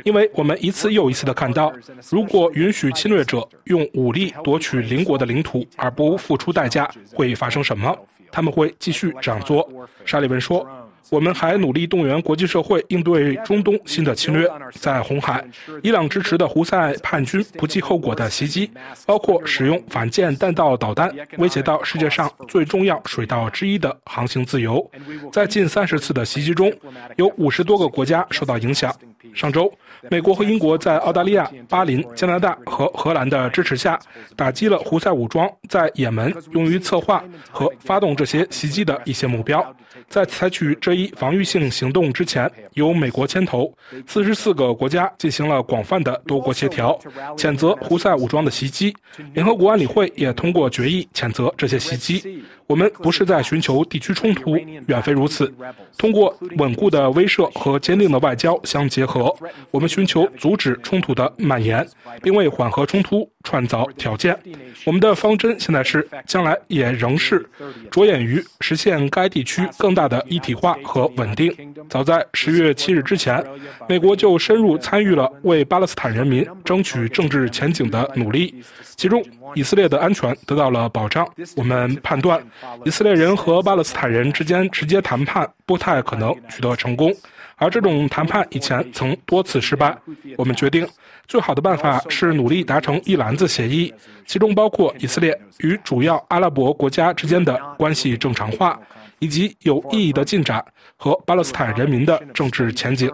[0.03, 1.71] 因为我们一次又一次地看到，
[2.09, 7.95] 如果允许侵略者用武力夺取邻国的领土而不付出代价，会发生什么？
[8.31, 9.69] 他们会继续这样做。
[10.03, 10.67] 沙利文说。
[11.09, 14.49] 我们还努力动员国际社会应对中东新的侵略。
[14.73, 15.43] 在红海，
[15.83, 18.69] 伊朗支持的胡塞叛军不计后果的袭击，
[19.05, 24.89] 包括使用反舰弹道导弹，威胁到世界上最重要水道之一的航行自由。
[25.31, 26.71] 在近三十次的袭击中，
[27.17, 28.93] 有五十多个国家受到影响。
[29.33, 29.71] 上周，
[30.09, 33.99] 美国和英国在澳大利亚、巴林、加拿大和荷兰的支持下，
[34.35, 39.65] 打击了胡塞武装在也门用于策划和发动这些袭击的一些目标。
[40.09, 43.73] 在采取这一防御性行动之前，由美国牵头，
[44.07, 46.97] 四十四个国家进行了广泛的多国协调，
[47.35, 48.95] 谴责胡塞武装的袭击。
[49.33, 52.43] 联合国安理会也通过决议谴责这些袭击。
[52.67, 55.53] 我们不是在寻求地区冲突，远非如此。
[55.97, 59.31] 通过稳固的威慑和坚定的外交相结合，
[59.69, 61.85] 我们寻求阻止冲突的蔓延，
[62.23, 64.35] 并为缓和冲突创造条件。
[64.83, 67.47] 我们的方针现在是，将来也仍是，
[67.91, 71.73] 着眼于实现该地区更大的一体化和稳定。
[71.89, 73.43] 早在十月七日之前，
[73.87, 78.61] 美国就深入参与了为巴勒斯坦人民争取政治前景的努力，
[78.97, 81.25] 其中以色列的安全得到了保障。
[81.55, 82.43] 我们判断。
[82.83, 87.13] 以色列人和巴勒斯坦人之间直接谈判不太可能取得成功，
[87.55, 89.95] 而这种谈判以前曾多次失败。
[90.37, 90.87] 我们决定，
[91.27, 93.93] 最好的办法是努力达成一篮子协议，
[94.25, 98.79] 其中包括以色列与主要阿拉伯国家之间的关系正常化。
[99.19, 100.63] 以及有意义的进展
[100.97, 103.09] 和巴勒斯坦人民的政治前景，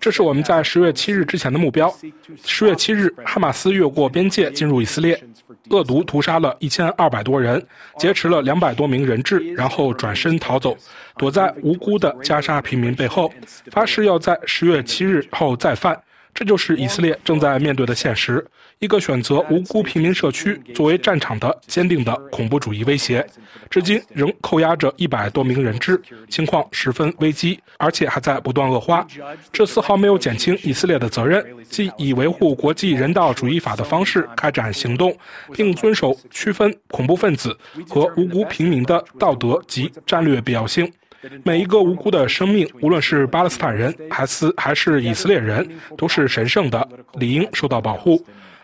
[0.00, 1.92] 这是我们在十月七日之前的目标。
[2.44, 5.22] 十月七日，哈马斯越过边界进入以色列，
[5.70, 7.64] 恶毒屠杀了一千二百多人，
[7.98, 10.76] 劫持了两百多名人质，然后转身逃走，
[11.16, 13.32] 躲在无辜的加沙平民背后，
[13.70, 16.00] 发誓要在十月七日后再犯。
[16.34, 18.42] 这就是以色列正在面对的现实：
[18.82, 23.24] 一个选择无辜平民社区作为战场的坚定的恐怖主义威胁，
[23.70, 29.06] 至今仍扣押着一百多名人质，情况十分危机，而且还在不断恶化。
[29.52, 35.16] 这丝毫没有减轻以色列的责任，即以维护国际人道主义法的方式开展行动，
[35.52, 37.56] 并遵守区分恐怖分子
[37.88, 40.92] 和无辜平民的道德及战略必要性。
[41.44, 45.64] 每一个无辜的生命，无论是巴勒斯坦人还是还是以色列人，
[45.96, 48.20] 都是神圣的，理应受到保护。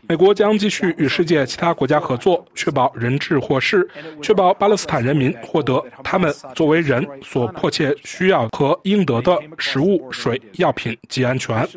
[0.09, 3.87] 美国将继续与世界其他国家合作，确保人质获释，
[4.23, 11.69] 确保巴勒斯坦人民获得他们作为人所迫切需要和应得的食物、水、药品及安全。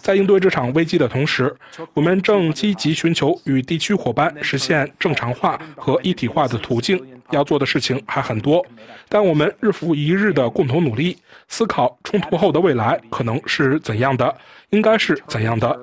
[0.00, 1.54] 在应对这场危机的同时，
[1.94, 7.00] 我们正积极寻求与地区伙伴实现正常化和一体化的途径。
[7.32, 8.64] 要做的事情还很多，
[9.08, 11.16] 但我们日复一日的共同努力，
[11.48, 14.32] 思考冲突后的未来可能是怎样的，
[14.70, 15.76] 应该是怎样的。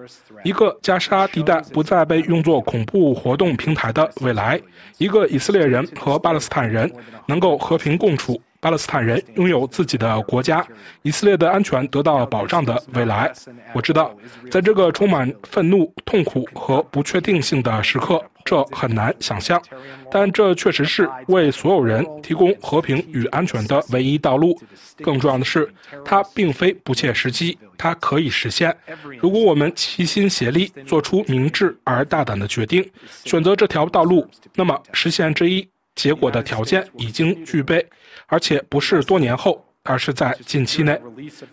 [0.44, 4.60] 一个加沙地带不再被用作恐怖活动平台的未来，
[4.98, 6.92] 一个以色列人和巴勒斯坦人
[7.26, 8.42] 能够和平共处。
[8.64, 10.66] 巴勒斯坦人拥有自己的国家，
[11.02, 13.30] 以色列的安全得到保障的未来。
[13.74, 14.16] 我知道，
[14.50, 19.62] 在这个充满愤怒、痛苦和不确定性的时刻，这很难想象，
[20.10, 24.58] 但这确实是为所有人提供和平与安全的唯一道路。
[25.02, 25.70] 更重要的是，
[26.06, 28.74] 它并非不切实际，它可以实现。
[29.20, 32.90] 如果我们齐心协力，做出明智而大胆的决定，
[33.26, 37.86] 选择这条道路，那么实现这一结果的条件已经具备。
[38.34, 41.00] 而且不是多年后，而是在近期内。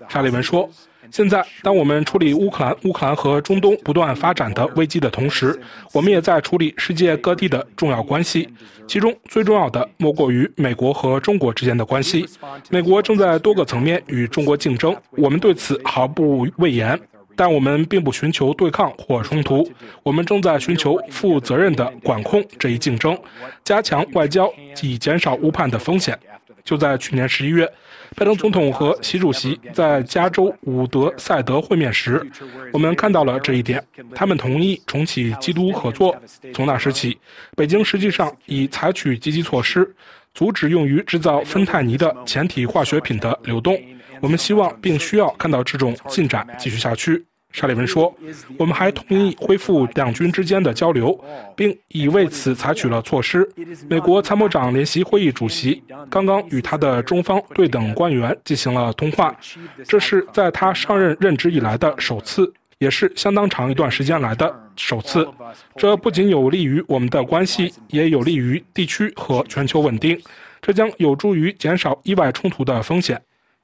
[0.08, 0.66] 沙利文说
[1.12, 5.60] ：“现在，当我们处理乌克兰、乌克兰和中东不断发展的危机的同时，
[5.92, 8.48] 我们也在处理世界各地的重要关系。
[8.88, 12.26] 其中最重要的莫过于美国和中国之间的关系。
[12.70, 16.98] 美国正在多个层面与中国竞争，我们对此毫不畏言。
[17.36, 19.70] 但我们并不寻求对抗或冲突，
[20.02, 23.18] 我们正在寻求负责任的管控这一竞争，
[23.64, 24.50] 加强外交，
[24.82, 26.18] 以减少误判的风险。”
[26.64, 27.70] 就在去年十一月，
[28.16, 32.24] 拜登总统和习主席在加州伍德赛德会面时，
[32.72, 33.82] 我们看到了这一点。
[34.14, 36.14] 他们同意重启基督合作。
[36.54, 37.18] 从那时起，
[37.56, 39.94] 北京实际上已采取积极措施，
[40.34, 43.80] 阻止用于制造芬太尼的前体化学品的流动。
[44.20, 47.24] 我们希望并需要看到这种进展继续下去。
[47.52, 48.14] 沙利文说
[48.56, 51.18] ：“我们还同意恢复两军之间的交流，
[51.56, 53.48] 并已为此采取了措施。
[53.88, 59.34] 美国参谋长联席会议主席刚刚与他的中方对等官员进行了通话，
[59.86, 65.28] 这是在他上任任职以来的首次，也是相当长一段时间来的首次。
[65.76, 70.16] 这不仅有利于我们的关系，也有利于地区和全球稳定。
[70.62, 73.20] 这将有助于减少意外冲突的风险。”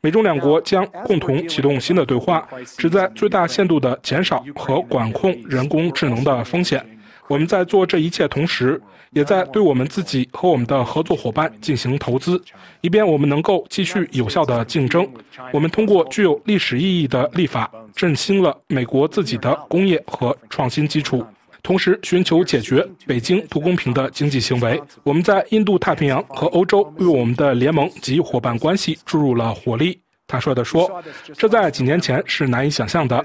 [0.06, 2.48] 美中两国将共同启动新的对话，
[2.78, 6.80] 旨在最大限度地减少和管控人工智能的风险。
[7.26, 8.80] 我们在做这一切同时，
[9.10, 12.40] 也在对我们自己和我们的合作伙伴进行投资，
[12.82, 15.04] 以便我们能够继续有效的竞争。
[15.52, 21.26] 我们通过具有历史意义的立法，振兴了美国自己的工业和创新基础。
[21.66, 24.80] 同时，寻求解决北京不公平的经济行为。
[25.02, 30.00] 我们在印度太平洋和欧洲为我们的联盟及伙伴关系注入了活力。
[30.28, 31.02] 坦率地说，
[31.34, 33.24] 这在几年前是难以想象的。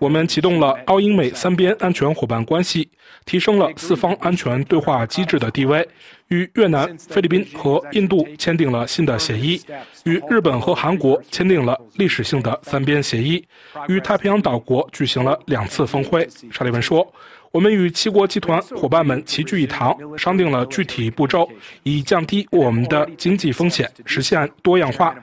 [0.00, 2.88] 我们启动了澳英美三边安全伙伴关系，
[3.24, 5.88] 提升了四方安全对话机制的地位，
[6.28, 9.60] 与越南、菲律宾和印度签订了新的协议，
[10.04, 13.44] 与日本和韩国签订了历史性的三边协议，
[13.88, 16.28] 与太平洋岛国举行了两次峰会。
[16.50, 17.06] 沙利文说。
[17.50, 21.48] 我们与七国集团伙伴们齐聚一堂，商定了具体步骤，
[21.82, 25.14] 以降低我们的经济风险，实现多样化，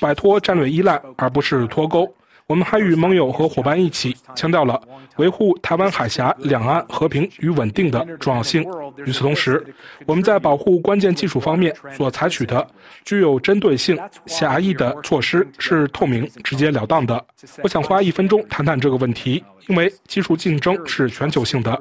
[0.00, 2.12] 摆脱战略依赖而不是脱钩。
[2.48, 4.80] 我们还与盟友和伙伴一起强调了
[5.16, 8.64] 维护台湾海峡两岸和平与稳定的重要性。
[9.04, 9.62] 与此同时，
[10.06, 12.66] 我们在保护关键技术方面所采取的
[13.04, 17.22] 具有针对性、狭义的措施是透明、直截了当的。
[17.62, 21.78] 我想花一分钟谈谈这个问题，因为技术竞争是全球性的。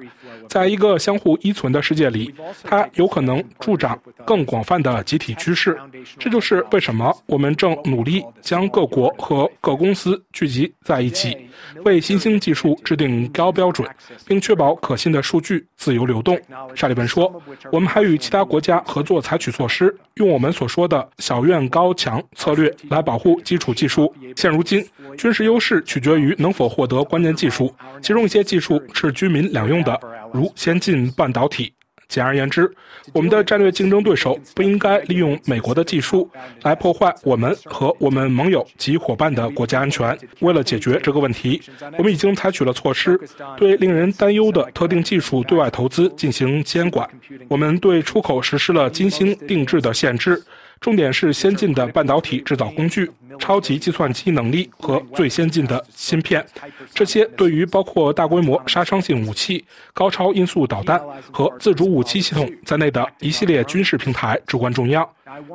[0.49, 5.77] 在一个相互依存的世界里，它有可能助长更广泛的集体趋势。
[6.17, 11.37] 这就是为什么我们正努力将各国和各公司聚集在一起，
[11.83, 13.87] 为新兴技术制定高标准，
[14.25, 16.39] 并确保可信的数据自由流动。
[16.73, 17.41] 沙利文说
[17.71, 24.13] ：“我们还与其他国家合作，采取措施，用我们所说的‘小院高墙’策略来保护基础技术。
[24.35, 24.85] 现如今，
[25.17, 29.99] 军事优势取决于能否获得关键技术，其中一些技术是军民两用的。”
[30.33, 31.71] 如先进半导体。
[32.07, 32.71] 简而言之，
[33.13, 36.29] 我们的战略竞争对手不应该利用美国的技术
[36.63, 40.17] 来破坏我们和我们盟友及伙伴的国家安全。
[40.39, 41.61] 为了解决这个问题，
[41.97, 43.19] 我们已经采取了措施，
[43.57, 47.07] 对令人担忧的特定技术对外投资进行监管。
[47.47, 50.41] 我们对出口实施了精心定制的限制。
[50.79, 53.09] 重点是先进的半导体制造工具、
[53.39, 56.45] 超级计算机能力和最先进的芯片，
[56.93, 59.63] 这些对于包括大规模杀伤性武器、
[59.93, 61.01] 高超音速导弹
[61.31, 65.07] 和自主武器系统在内的一系列军事平台至关重要。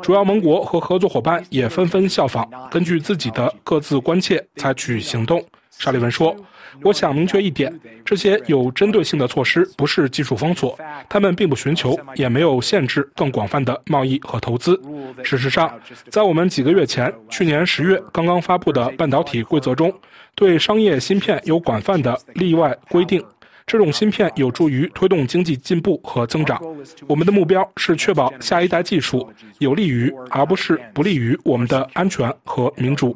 [0.02, 5.42] 主要盟国和合作伙伴也纷纷效仿，根据自己的各自关切采取行动。
[5.82, 6.36] 沙利文说。
[6.82, 7.70] 我想明确一点，
[8.02, 14.80] 这些有针对性的措施不是技术封锁，他们并不寻求，也没有限制更广泛的贸易和投资。
[15.22, 15.78] 事实上，
[16.08, 19.92] 在我们几个月前，去年十月刚刚发布的半导体规则中，
[20.34, 23.22] 对商业芯片有广泛的例外规定。
[23.64, 26.60] 这种芯片有助于推动经济进步和增长。
[27.06, 33.14] 我们的目标是确保下一代技术有利于，而不是不利于我们的安全和民主。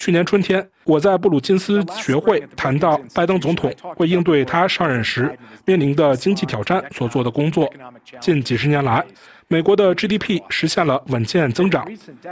[0.00, 7.70] 去年春天，我在布鲁金斯学会谈到拜登总统为应对他上任时面临的经济挑战所做的工作。
[8.18, 9.04] 近几十年来，
[9.52, 11.84] 美国的 GDP 实现了稳健增长，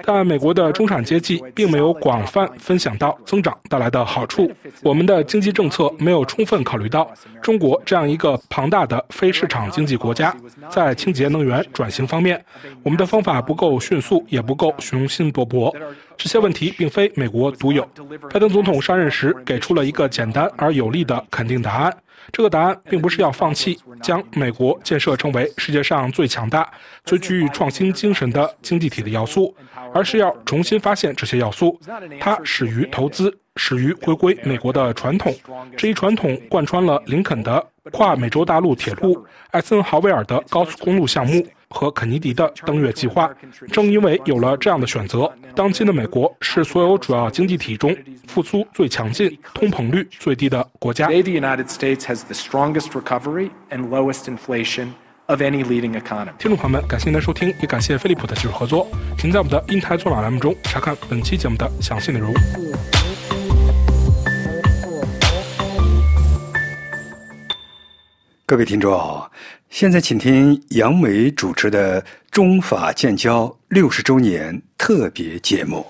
[0.05, 4.49] 但美国的中产阶级并没有广泛分享到增长带来的好处。
[4.85, 7.11] 我们的经济政策没有充分考虑到
[7.43, 10.33] 中国这样一个庞大的非市场经济国家
[10.71, 12.41] 在清洁能源转型方面，
[12.85, 15.75] 我们的方法不够迅速，也不够雄心勃勃。
[16.17, 17.85] 这些问题并非美国独有。
[18.33, 21.97] 拜登总统上任时给出了一个简单而有力的肯定答案。
[22.31, 26.71] 这个答案并不是要放弃将美国建设成为世界上最强大、
[27.05, 29.55] 最具创新精神的经济体的要素，
[29.95, 31.81] 而是要重新发现这些要素。
[32.21, 35.35] 它始于投资，始于回归美国的传统。
[35.77, 41.47] 这一传统贯穿了林肯的跨美洲大陆铁路、艾森豪威尔的高速公路项目。
[41.71, 43.31] 和肯尼迪的登月计划，
[43.71, 47.95] 正因为有了这样的选择，当今的美国是所有主要经济体中
[48.27, 51.09] 复苏最强劲、通膨率最低的国家。
[51.09, 54.89] Today, the United States has the strongest recovery and lowest inflation
[55.27, 56.33] of any leading economy.
[56.39, 58.89] 听众朋友们，感谢您的收听，也感谢飞利浦的技术合作。
[59.19, 62.33] 请在我们的英台做马栏目中查看本期节目的详细内容。
[68.47, 68.99] 各位听众，
[69.71, 75.87] 现在请听杨梅主持的中法建交六十周年特别节目。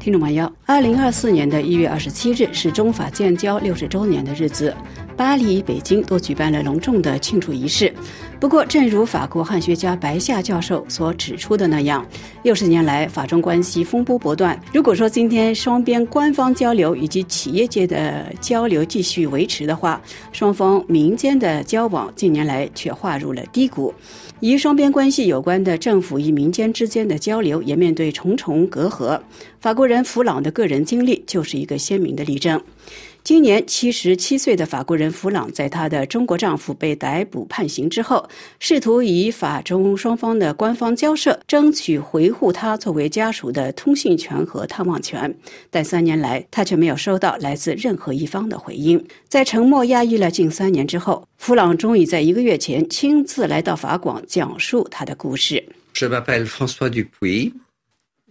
[0.00, 4.74] 听众朋友，二零二四年的一月二十七日是中法建交六十周年的日子，
[5.16, 7.92] 巴黎、北京都举办了隆重的庆祝仪式。
[8.38, 12.06] 不过，正如法国汉学家白夏教授所指出的那样，
[12.42, 14.60] 六十年来法中关系风波不断。
[14.74, 19.98] 如果说今天双边官方交流以及企业界的交流继续维持的话，
[20.32, 23.92] 双方民间的交往近年来却划入了低谷。
[24.40, 29.18] 与双边关系有关的政府与民间之间的交流也面对重重隔阂。
[29.60, 32.60] 法国人弗朗的个人经历就是一个鲜明的例证。
[33.26, 38.24] 今年七十七岁的法国人弗朗，在她的中国丈夫被逮捕判刑之后，
[38.60, 45.36] 试图以法中双方的官方交涉，争取回护他作为家属的通信权和探望权。
[45.70, 49.04] 但三年来，他却没有收到来自任何一方的回应。
[49.26, 55.68] 在沉默压抑了近三年之后，弗朗终于在一个月前亲自来到法广，讲述他的故事。
[55.94, 57.50] Je m'appelle François Dupuis.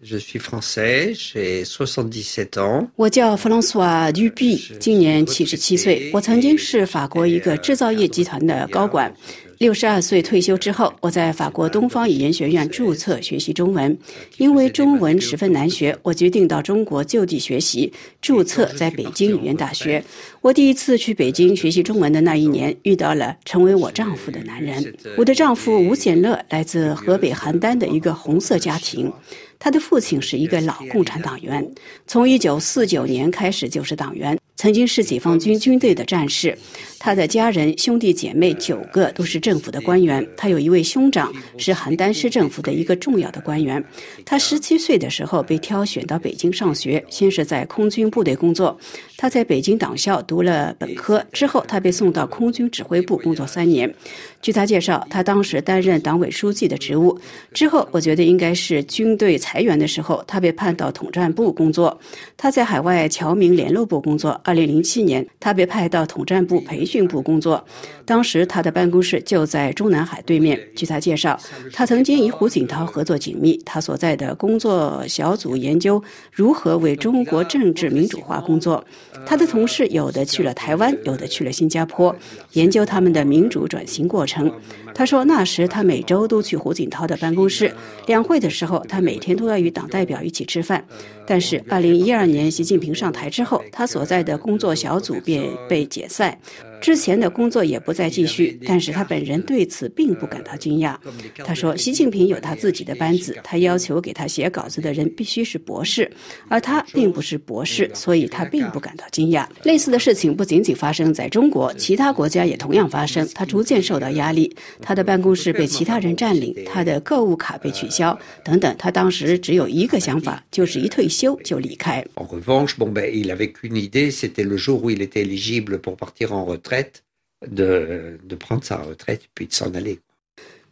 [0.08, 2.88] Je suis français, j'ai 77 ans.
[2.96, 6.12] 我叫弗朗索瓦·吕比，今年七十七岁。
[6.14, 9.12] 我曾经是法国一个制造业集团的高管。
[9.58, 13.98] 六十二岁退休之后，我在法国东方语言学院注册学习中文。
[14.38, 17.92] 因为中文十分难学，我决定到中国就地学习，
[18.22, 20.04] 注册在北京语言大学。
[20.42, 24.94] 我第一次去北京学习中文的那一年，遇到了成为我丈夫的男人。
[25.18, 29.12] 我的丈夫吴显乐来自河北邯郸的一个红色家庭。
[29.60, 31.66] 他的父亲是一个老共产党员，
[32.08, 36.58] 从一九四九年开始就是党员，曾经是解放军军队的战士。
[37.06, 43.84] 他的家人兄弟姐妹九个都是政府的官员，他有一位兄长是邯郸市政府的一个重要的官员。
[44.26, 48.76] 他十七岁的时候被挑选到北京上学，先是在空军部队工作。
[49.18, 53.94] 他在北京党校读了本科之后，他被送到空军指挥部工作三年。
[54.42, 57.16] 据他介绍，他当时担任党委书记的职务。
[57.54, 62.00] 之后，我觉得应该是军队裁员的时候，他被派到统战部工作。
[62.36, 64.42] 他在海外侨民联络部工作。
[64.44, 67.66] 二零零七年，他被派到统战部培训部工作。
[68.06, 70.60] 当时他的办公室就在中南海对面。
[70.76, 71.40] 据他介绍，
[71.74, 73.60] 他曾经与胡锦涛合作紧密。
[73.66, 78.86] 他所在的工作小组研究如何为中国政治民主化工作。
[79.26, 82.16] 他的同事有的去了台湾，有的去了新加坡，
[82.52, 84.52] 研究他们的民主转型过程。
[84.94, 87.74] 他说，那时他每周都去胡锦涛的办公室，
[88.06, 90.86] 两会的时候，他每天都要与党代表一起吃饭。
[91.26, 96.38] 但是，二零一二年习近平上台之后，他所在的工作小组便被解散。
[96.86, 100.96] 之前的工作也不再继续，但是他本人对此并不感到惊讶。
[101.44, 106.08] 他说：“习近平有他自己的班子，他要求给他写稿子的人必须是博士，
[106.48, 113.28] 而他并不是博士，所以他并不感到惊讶。”类似的事情不仅仅发生在中国，其他国家也同样发生。
[113.34, 118.76] 他逐渐受到压力，他的办公室被其他人占领，他的购物卡被取消，等等。
[118.78, 122.06] 他当时只有一个想法，就是一退休就离开。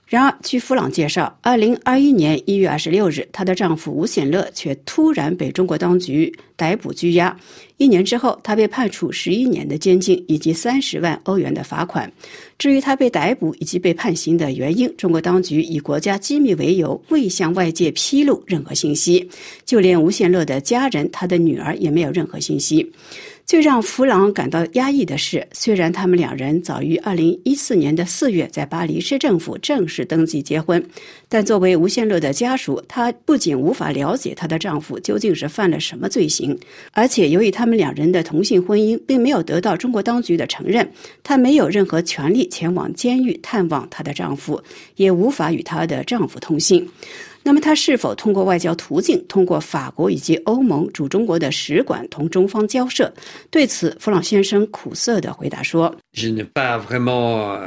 [0.09, 7.35] 然而，据弗朗介绍，二零二一年一月二十六日，她的丈夫吴显乐却突然被中国当局逮捕拘押。
[7.77, 12.11] 一年之后，他被判处十一年的监禁以及三十万欧元的罚款。
[12.59, 19.27] 至于他被逮捕以及被判刑的原因，中国当局以国家机密为由，未向外界披露任何信息。
[19.65, 22.89] 就连吴显乐的家人，他的女儿也没有任何信息。
[23.45, 30.83] 最让弗朗感到压抑的是，虽然他们两人早于二零一四年的四月在巴黎市政府正式登记结婚，
[31.27, 36.57] 但作为吴宪乐的家属，她不仅无法了解她的丈夫究竟是犯了什么罪行，
[36.93, 40.89] 而且由于他们两人的同性婚姻并没有得到中国当局的承认，
[41.21, 44.59] 她没有任何权利前往监狱探望她的丈夫，
[44.95, 46.89] 也无法与她的丈夫通信。
[47.43, 53.13] 那么，他是否通过外交途径，通过法国以及欧盟驻中国的使馆同中方交涉？
[53.51, 55.93] 对此，弗朗先生苦涩的回答说。
[56.13, 57.57] Je n'ai pas vraiment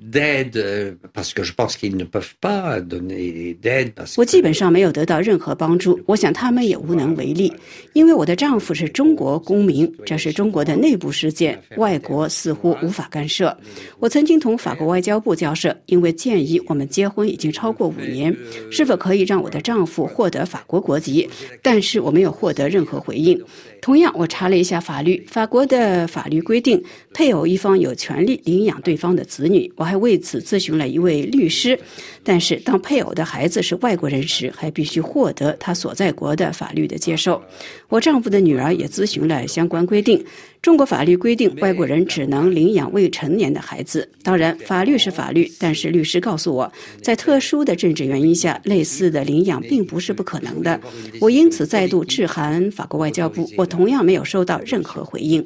[0.00, 3.92] d'aide parce que je pense qu'ils ne peuvent pas donner d'aide.
[4.16, 7.52] 我基本上没有得到任何帮助，我想他们也无能为力，
[7.92, 13.56] 因为我的丈夫是中国公民，这是中国的内部事件，外国似乎无法干涉。
[13.98, 18.34] 我曾经同法国外交部交涉，因为建议我们结婚已经超过五年，
[18.70, 21.28] 是否可可以让我的丈夫获得法国国籍？
[21.60, 23.38] 但是我没有获得任何回应。
[23.82, 26.82] 同样，我查了一下法律，法国的法律规定，
[27.12, 29.70] 配偶一方有权利领养对方的子女。
[29.76, 31.78] 我还为此咨询了一位律师，
[32.24, 37.42] 但是当配偶的孩子是外国人时，还必须获得他所在国的法律的接受。
[37.90, 40.24] 我丈夫的女儿也咨询了相关规定。
[40.62, 44.08] 中国法律规定，外国人只能领养未成年的孩子。
[44.22, 50.80] 当然，法律是法律，但是律师告诉我，在特殊的政治原因下，类似的领养并不是不可能的。
[51.20, 55.44] 我因此再度致函法国外交部，我同样没有收到任何回应。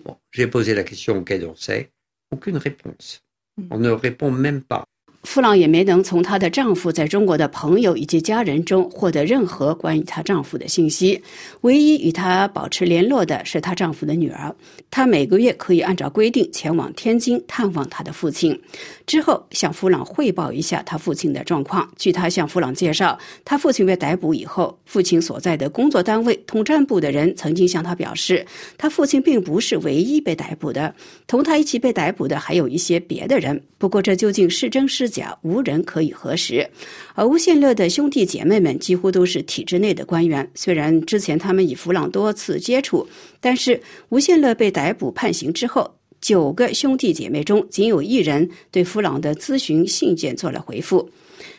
[5.26, 11.20] 富朗也没能从她的丈夫在中国的朋友以及家人中获得任何关于她丈夫的信息。
[11.62, 14.54] 唯一与她保持联络的是她丈夫的女儿，
[14.88, 18.58] 她每个月可以按照规定前往天津探望她的父亲。
[19.07, 21.88] 之后向弗朗汇报一下他父亲的状况。
[21.96, 28.44] 据他向弗朗介绍，他父亲被逮捕以后，父亲所在的工作单位统战部的人曾经向他表示，
[28.76, 30.94] 他父亲并不是唯一被逮捕的，
[31.26, 33.62] 同他一起被逮捕的还有一些别的人。
[33.78, 36.68] 不过这究竟是真是假，无人可以核实。
[37.14, 43.07] 而吴宪乐的兄弟姐妹们几乎都是体制内的官员，虽然之前他们与弗朗多次接触，
[43.40, 45.95] 但是吴宪乐被逮捕判刑之后。
[46.26, 51.08] 九个兄弟姐妹中，仅有一人对弗朗的咨询信件做了回复。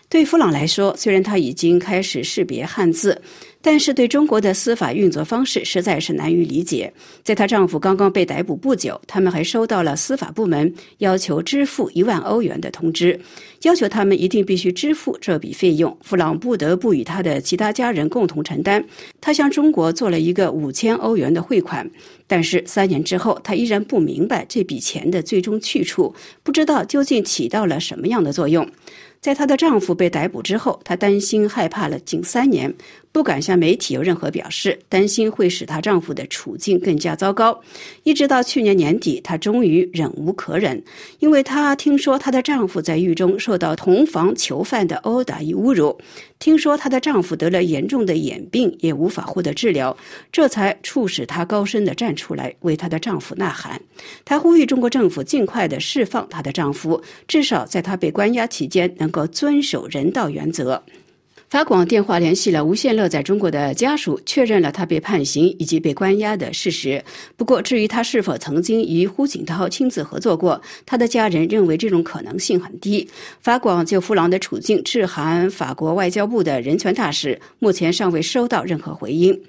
[0.09, 3.21] 对弗朗来说，虽然他已经开始识别汉字。
[3.59, 6.93] 但是对中国的司法运作方式实在是难于理解。
[7.21, 13.19] 在她丈夫刚刚被逮捕不久，他们还收到了司法部门要求支付一万欧元的通知，
[13.63, 15.97] 要求他们一定必须支付这笔费用。
[16.01, 18.81] 弗朗不得不与他的其他家人共同承担。
[19.19, 21.89] 他向中国做了一个五千欧元的汇款，
[22.25, 28.65] 但是三年之后，他依然不明白这笔钱的最终去处，不知道究竟起到了什么样的作用。
[29.27, 32.73] 在她的丈夫被逮捕之后，她担心害怕了近三年。
[33.17, 37.59] 不敢向媒体有任何表示，担心会使她丈夫的处境更加糟糕。
[38.03, 40.83] 一直到去年年底，她终于忍无可忍，
[41.17, 45.99] 因为她听说她的丈夫在狱中受到同房囚犯的殴打与侮辱，
[46.37, 49.97] 听说她的丈夫得了严重的眼病，也无法获得治疗，
[50.31, 53.81] 这才促使她高声的站出来为她的丈夫呐喊。
[54.25, 60.83] 她呼吁中国政府尽快的释放她的丈夫，至少在她被关押期间能够遵守人道原则。
[61.49, 67.01] 法广电话联系了吴宪乐在中国的家属，确认了他被判刑以及被关押的事实。
[67.37, 73.07] 不过，至于他是否曾经与胡锦涛亲自合作过，他的家人认为这种可能性很低。
[73.39, 79.39] 法广就弗朗的处境致函法国外交部的人权大使，目前尚未收到任何回应。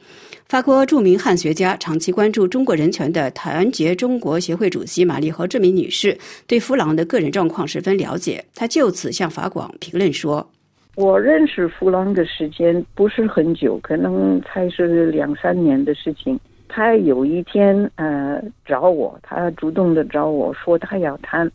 [0.49, 10.49] 法国著名汉学家、长期关注中国人权的团结中国协会主席玛丽何志敏女士对弗朗的个人状况十分了解，她就此向法广评论说。
[10.99, 16.37] 我认识弗朗的时间不是很久，可能才是两三年的事情。
[16.67, 21.49] 他有一天呃找我，他主动的找我说他要谈，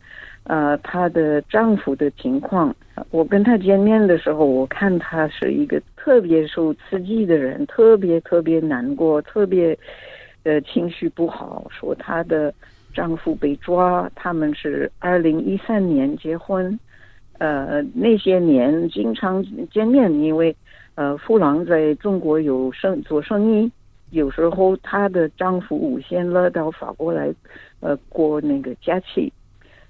[0.44, 2.74] 呃她的丈夫的情况。
[3.10, 9.78] 我跟他见面的时候，我看他是一个特别受刺激的人，特别特别难过，特别
[10.44, 11.66] 呃情绪不好。
[11.68, 12.50] 说她的
[12.94, 16.80] 丈夫被抓，他们是二零一三年结婚。
[17.38, 20.54] 呃，那些年经常见面，因为
[20.94, 23.70] 呃，富郎在中国有生做生意，
[24.10, 27.34] 有时候她的丈夫吴先乐到法国来，
[27.80, 29.32] 呃，过那个假期，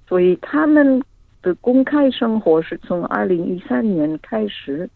[0.08, 1.02] 所以他们
[1.42, 4.88] 的公开生活是从二零一三年开始，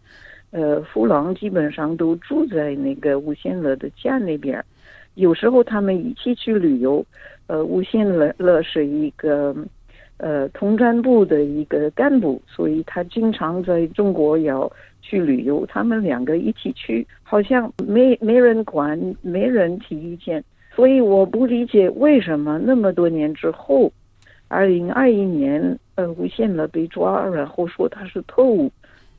[0.51, 4.63] 呃，弗朗基本上都住在那个吴先乐的家那边，
[5.13, 7.05] 有时候他们一起去旅游。
[7.45, 9.55] 呃，吴先乐乐是一个
[10.19, 15.65] 呃通战部的一个干部，所以他经常在中国要去旅游。
[15.65, 20.43] 他们两个一起去，好像没没人管，没人提意见。
[20.75, 23.91] 所以我不理解为什么那么多年之后。
[24.51, 28.71] 二零二一年，呃，吴宪乐被抓，然后说他是特务。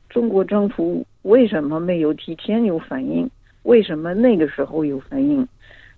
[0.09, 3.29] 中国政府为什么没有提前有反应？
[3.63, 5.47] 为什么那个时候有反应？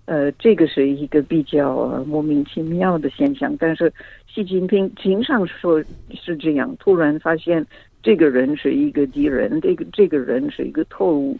[0.06, 3.56] 呃，这个是一个比较莫名其妙的现象。
[3.58, 3.92] 但是
[4.26, 7.64] 习近平经常说是这样，突然发现
[8.02, 11.38] 这个人是一个敌人，这个这个人是一个特务。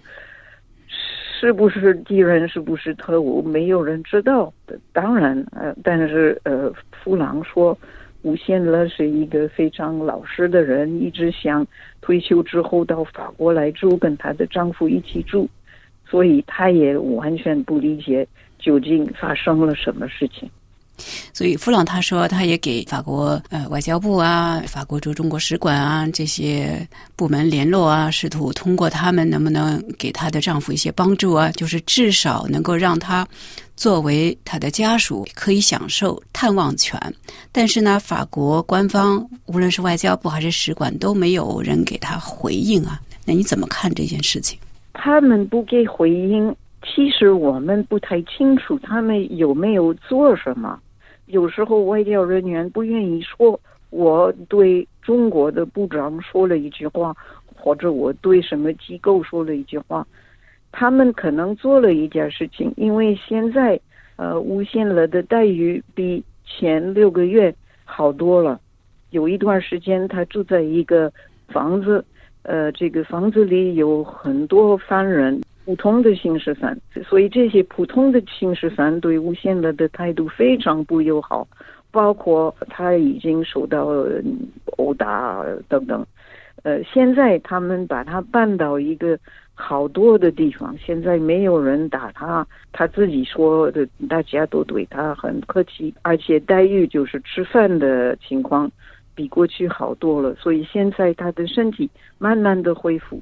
[1.41, 2.49] 是不是敌人？
[2.49, 3.43] 是不是特务？
[3.43, 4.51] 没有人知道。
[4.93, 7.77] 当然，呃，但是呃，弗朗说，
[8.23, 11.67] 吴宪乐是一个非常老实的人，一直想
[12.01, 15.47] 退休之后到法国来住，跟她的丈夫一起住，
[16.07, 18.27] 所以她也完全不理解
[18.65, 20.49] 究竟发生了什么事情。
[21.33, 26.87] 所以，弗朗他说，他也给法国呃外交部啊、法国驻中国使馆啊这些
[27.17, 33.27] 部门联络啊，试图通过他们能不能给她的丈夫一些帮助啊，就是至少能够让他
[33.75, 36.97] 作为她的家属可以享受探望权。
[37.51, 43.01] 但是呢，法国官方无论是外交部还是使馆都没有人给他回应啊。
[43.25, 44.57] 那你怎么看这件事情？
[44.93, 46.55] 他们不给回应，
[46.87, 50.79] 其实我们不太清楚他们有没有做什么。
[51.27, 53.59] 有时候外交人员不愿意说，
[53.89, 57.17] 我对中国的部长说了一句话，
[57.57, 60.07] 或者我对什么机构说了一句话，
[60.71, 62.71] 他们可能做了一件事情。
[62.77, 63.81] 因为现在，
[64.17, 67.53] 呃，吴宪乐的待遇比前六个月
[67.85, 68.61] 好多了。
[69.11, 71.11] 有一段时间，他住在一个
[71.49, 72.05] 房子，
[72.43, 75.41] 呃，这个房子里有很多犯人。
[75.65, 81.49] 普通的刑事犯，所以这些普通的刑事犯对吴宪乐的态度非常不友好，
[81.91, 83.89] 包括他已经受到
[84.77, 86.05] 殴打等等。
[86.65, 89.19] 呃，现在他们把他搬到一个
[89.55, 98.71] 好多的地方，现在没有人打他，他自己说的，大家都对他很客气，而且待遇就是吃饭的情况
[99.15, 101.89] 比过去好多了，所以现在他的身体
[102.19, 103.21] 慢慢的恢复。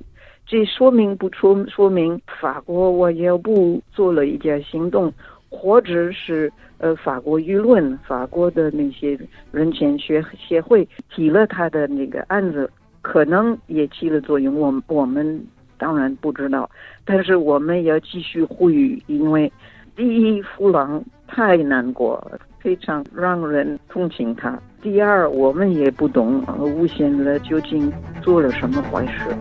[0.53, 5.11] 这说明不出说明法国外交部做了一件行动，
[5.49, 9.19] 或者是呃法国舆论、法国的那些
[9.51, 14.55] 人权学协会提了他的那个案子，可能也起了作用。
[14.55, 15.43] 我我们
[15.79, 16.69] 当然不知道，
[17.07, 19.51] 但是我们要继续呼吁，因为
[19.97, 22.31] 第一，弗朗太难过，
[22.61, 24.51] 非常让人同情他；
[24.83, 27.91] 第二，我们也不懂吴宪乐究竟
[28.21, 29.35] 做了什么坏事。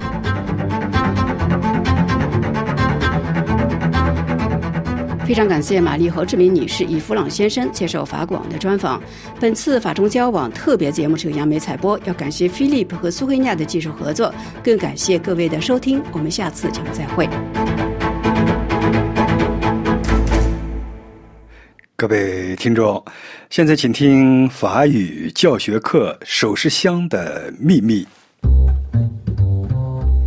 [5.31, 9.01] 非常感谢玛丽何志明女士以弗朗先生接受法广的专访。
[9.39, 16.03] 本次法中交往特别节目是由杨梅采播，要感谢菲利普和苏菲亚的技术合作，更感谢各位的收听。
[16.11, 17.29] 我们下次节目再会。
[21.95, 23.01] 各位听众，
[23.49, 28.05] 现在请听法语教学课《首饰箱的秘密》。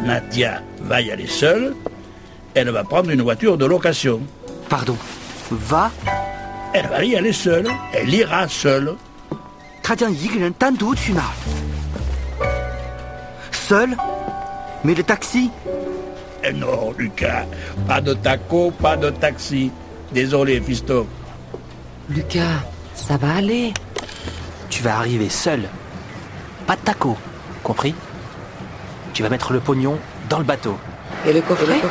[0.02, 1.74] Nadia va y aller seule.
[2.54, 4.20] Elle va prendre une voiture de location.
[4.68, 4.96] Pardon.
[5.50, 5.90] Va
[6.72, 7.68] Elle va y aller seule.
[7.92, 8.96] Elle ira seule.
[9.82, 11.63] 她将一个人单独去哪儿
[13.55, 13.97] ？Seul
[14.83, 15.49] Mais le taxi
[16.43, 17.45] eh Non, Lucas.
[17.87, 19.71] Pas de taco, pas de taxi.
[20.11, 21.07] Désolé, fiston.
[22.09, 22.61] Lucas,
[22.93, 23.73] ça va aller.
[24.69, 25.61] Tu vas arriver seul.
[26.67, 27.17] Pas de taco,
[27.63, 27.95] compris
[29.13, 29.97] Tu vas mettre le pognon
[30.29, 30.77] dans le bateau.
[31.25, 31.81] Et le coffret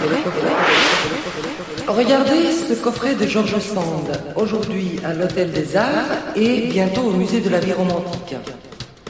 [1.86, 7.40] regardez ce coffret de George Sand, aujourd'hui à l'Hôtel des Arts et bientôt au Musée
[7.40, 8.36] de la vie romantique.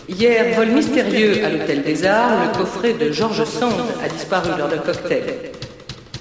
[0.09, 3.73] Hier, vol mystérieux à l'Hôtel des Arts, le coffret de George Sand
[4.05, 5.23] a disparu lors d'un cocktail.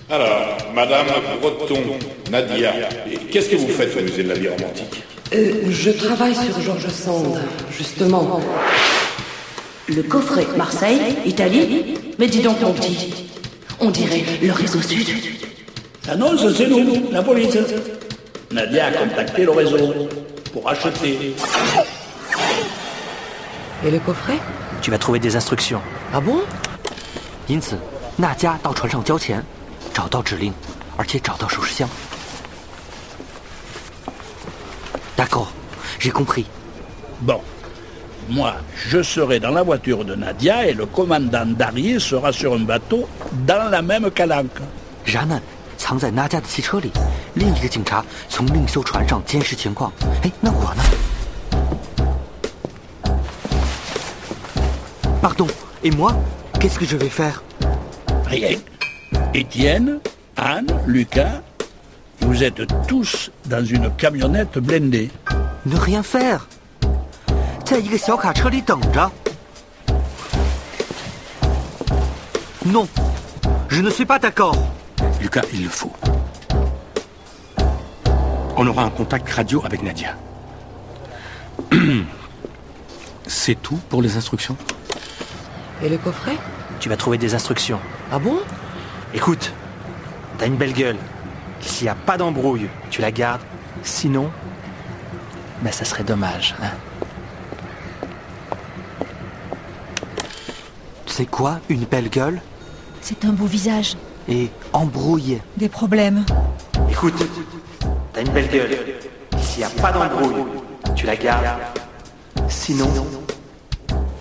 [0.09, 1.07] Alors, Madame
[1.41, 1.81] Breton,
[2.31, 2.73] Nadia,
[3.29, 5.03] qu'est-ce que vous faites au Musée de la vie romantique
[5.33, 7.39] euh, Je travaille sur George Sand,
[7.77, 8.39] justement.
[9.89, 13.27] Le coffret Marseille, Italie Mais dis donc, mon petit,
[13.81, 15.07] on dirait le réseau sud.
[16.07, 17.57] Ah non, c'est nous, la police.
[18.49, 20.07] Nadia a contacté le réseau
[20.53, 21.33] pour acheter.
[23.84, 24.38] Et le coffret
[24.80, 25.80] Tu vas trouver des instructions.
[26.12, 26.40] Ah bon
[27.48, 27.78] 因此，
[28.16, 29.42] 娜迦到船上交钱，
[29.94, 30.52] 找到指令，
[30.96, 31.88] 而且找到首饰箱。
[35.16, 35.48] D'accord,
[35.98, 36.44] j'ai compris.
[37.22, 37.40] Bon,
[38.28, 42.64] moi, je serai dans la voiture de Nadia et le commandant Darier sera sur un
[42.64, 43.08] bateau
[43.46, 44.62] dans la même calanque.
[45.04, 45.40] 然们
[45.78, 46.90] 藏在娜迦的汽车里，
[47.34, 49.90] 另一个警察从另一艘船上监视情况。
[50.22, 50.82] 哎，那我呢
[55.23, 55.47] Pardon,
[55.85, 56.13] et moi
[56.59, 57.43] Qu'est-ce que je vais faire
[58.25, 58.57] Rien.
[59.33, 60.01] Étienne,
[60.35, 61.41] Anne, Lucas,
[62.19, 65.09] vous êtes tous dans une camionnette blindée.
[65.65, 66.49] Ne rien faire.
[72.65, 72.85] Non,
[73.69, 74.57] je ne suis pas d'accord.
[75.21, 75.93] Lucas, il le faut.
[78.57, 80.17] On aura un contact radio avec Nadia.
[83.25, 84.57] C'est tout pour les instructions?
[85.81, 86.37] Et le coffret
[86.79, 87.79] Tu vas trouver des instructions.
[88.11, 88.39] Ah bon?
[89.13, 89.51] Écoute,
[90.37, 90.97] t'as une belle gueule.
[91.61, 93.41] S'il n'y a pas d'embrouille, tu la gardes.
[93.83, 94.29] Sinon,
[95.61, 96.55] ben ça serait dommage.
[96.61, 96.71] Hein
[101.05, 102.41] C'est quoi une belle gueule?
[103.01, 103.95] C'est un beau visage.
[104.27, 105.39] Et embrouille.
[105.57, 106.25] Des problèmes.
[106.89, 107.23] Écoute,
[108.13, 108.77] t'as une belle gueule.
[109.41, 110.45] S'il n'y a pas d'embrouille,
[110.95, 111.45] tu la gardes.
[112.47, 112.89] Sinon,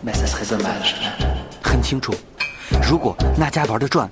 [0.03, 0.97] ben ça serait dommage.
[1.19, 1.32] 很
[1.93, 2.15] 清楚，
[2.89, 4.11] 如果那家玩的转，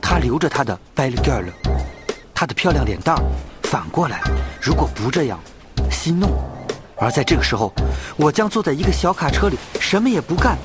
[0.00, 1.52] 他留着他的 belle gueule，
[2.32, 3.22] 他的漂亮脸蛋儿。
[3.64, 4.22] 反过来，
[4.62, 5.38] 如果不这样，
[5.90, 6.28] 息怒。
[6.96, 7.70] 而在这个时候，
[8.16, 10.56] 我将坐在一个小卡车里，什么也不干，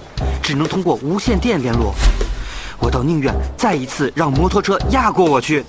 [0.41, 1.93] 只能通过无线电联络。
[2.80, 5.66] 我倒宁愿再一次让摩托车压过我去。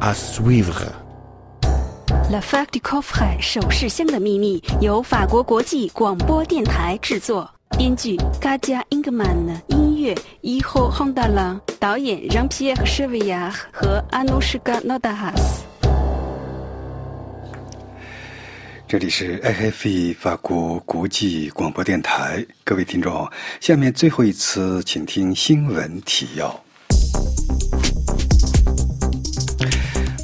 [0.00, 0.88] À suivre.
[2.30, 15.60] La Fac du Coffret 首饰箱的秘密由法国国际广播电台制作，编剧 Gadia Ingman，音乐 Iho Hondala，导演 Jean-Pierre Chevillard 和 Anushka Nodahas。
[18.88, 26.58] 这里是 IFE 法国国际广播电台，各位听众，下面最后一次，请听新闻提要。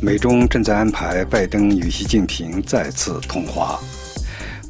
[0.00, 3.78] 美中正在安排拜登与习近平再次通话。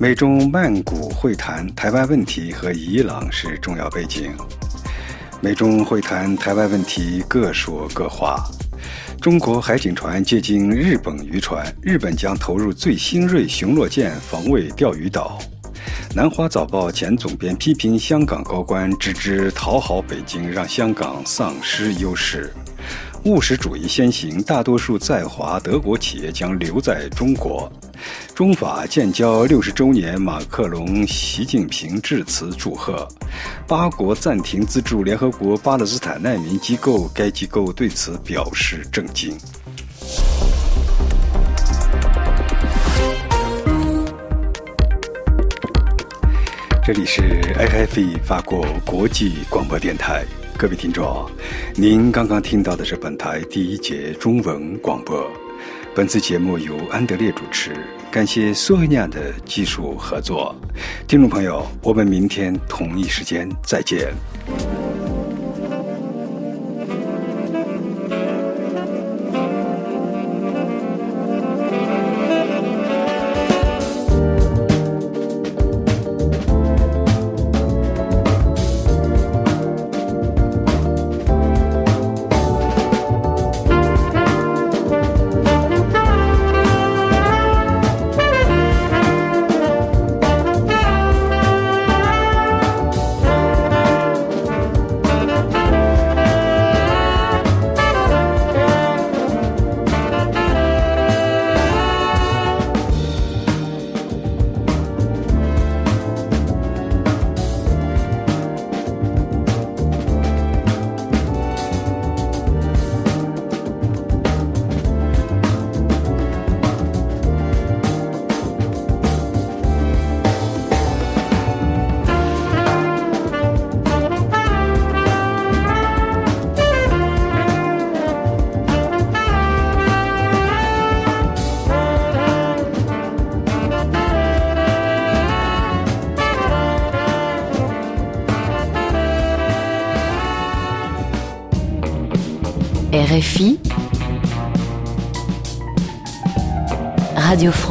[0.03, 4.35] 美中曼谷会谈台湾问题和伊朗是重要背景。
[5.41, 8.45] 美中会谈台湾问题各说各话。
[9.21, 15.39] 中国海警船接近日本渔船，日本将投入最新锐巡逻舰防卫钓鱼岛。
[16.17, 22.53] 南华早报前总编批评香港高官只知讨好北京，让香港丧失优势。
[23.25, 27.73] 务实主义先行，大多数在华德国企业将留在中国。
[28.35, 33.07] 中法建交六十周年，马克龙、习近平致辞祝贺。
[33.67, 39.37] 八国暂停资助联合国巴勒斯坦难民机构，该机构对此表示震惊。
[46.85, 47.23] 这里是
[47.55, 50.25] IFE 法国国际广播电台。
[50.59, 51.31] 各位听众，
[51.77, 55.31] 您刚刚听到的是本台第一节中文广播。
[55.95, 57.71] 本次节目由安德烈主持，
[58.11, 60.57] 感谢苏维尼亚的技术合作。
[61.07, 64.11] 听众朋友，我们明天同一时间再见。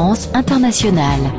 [0.10, 1.30] Internationale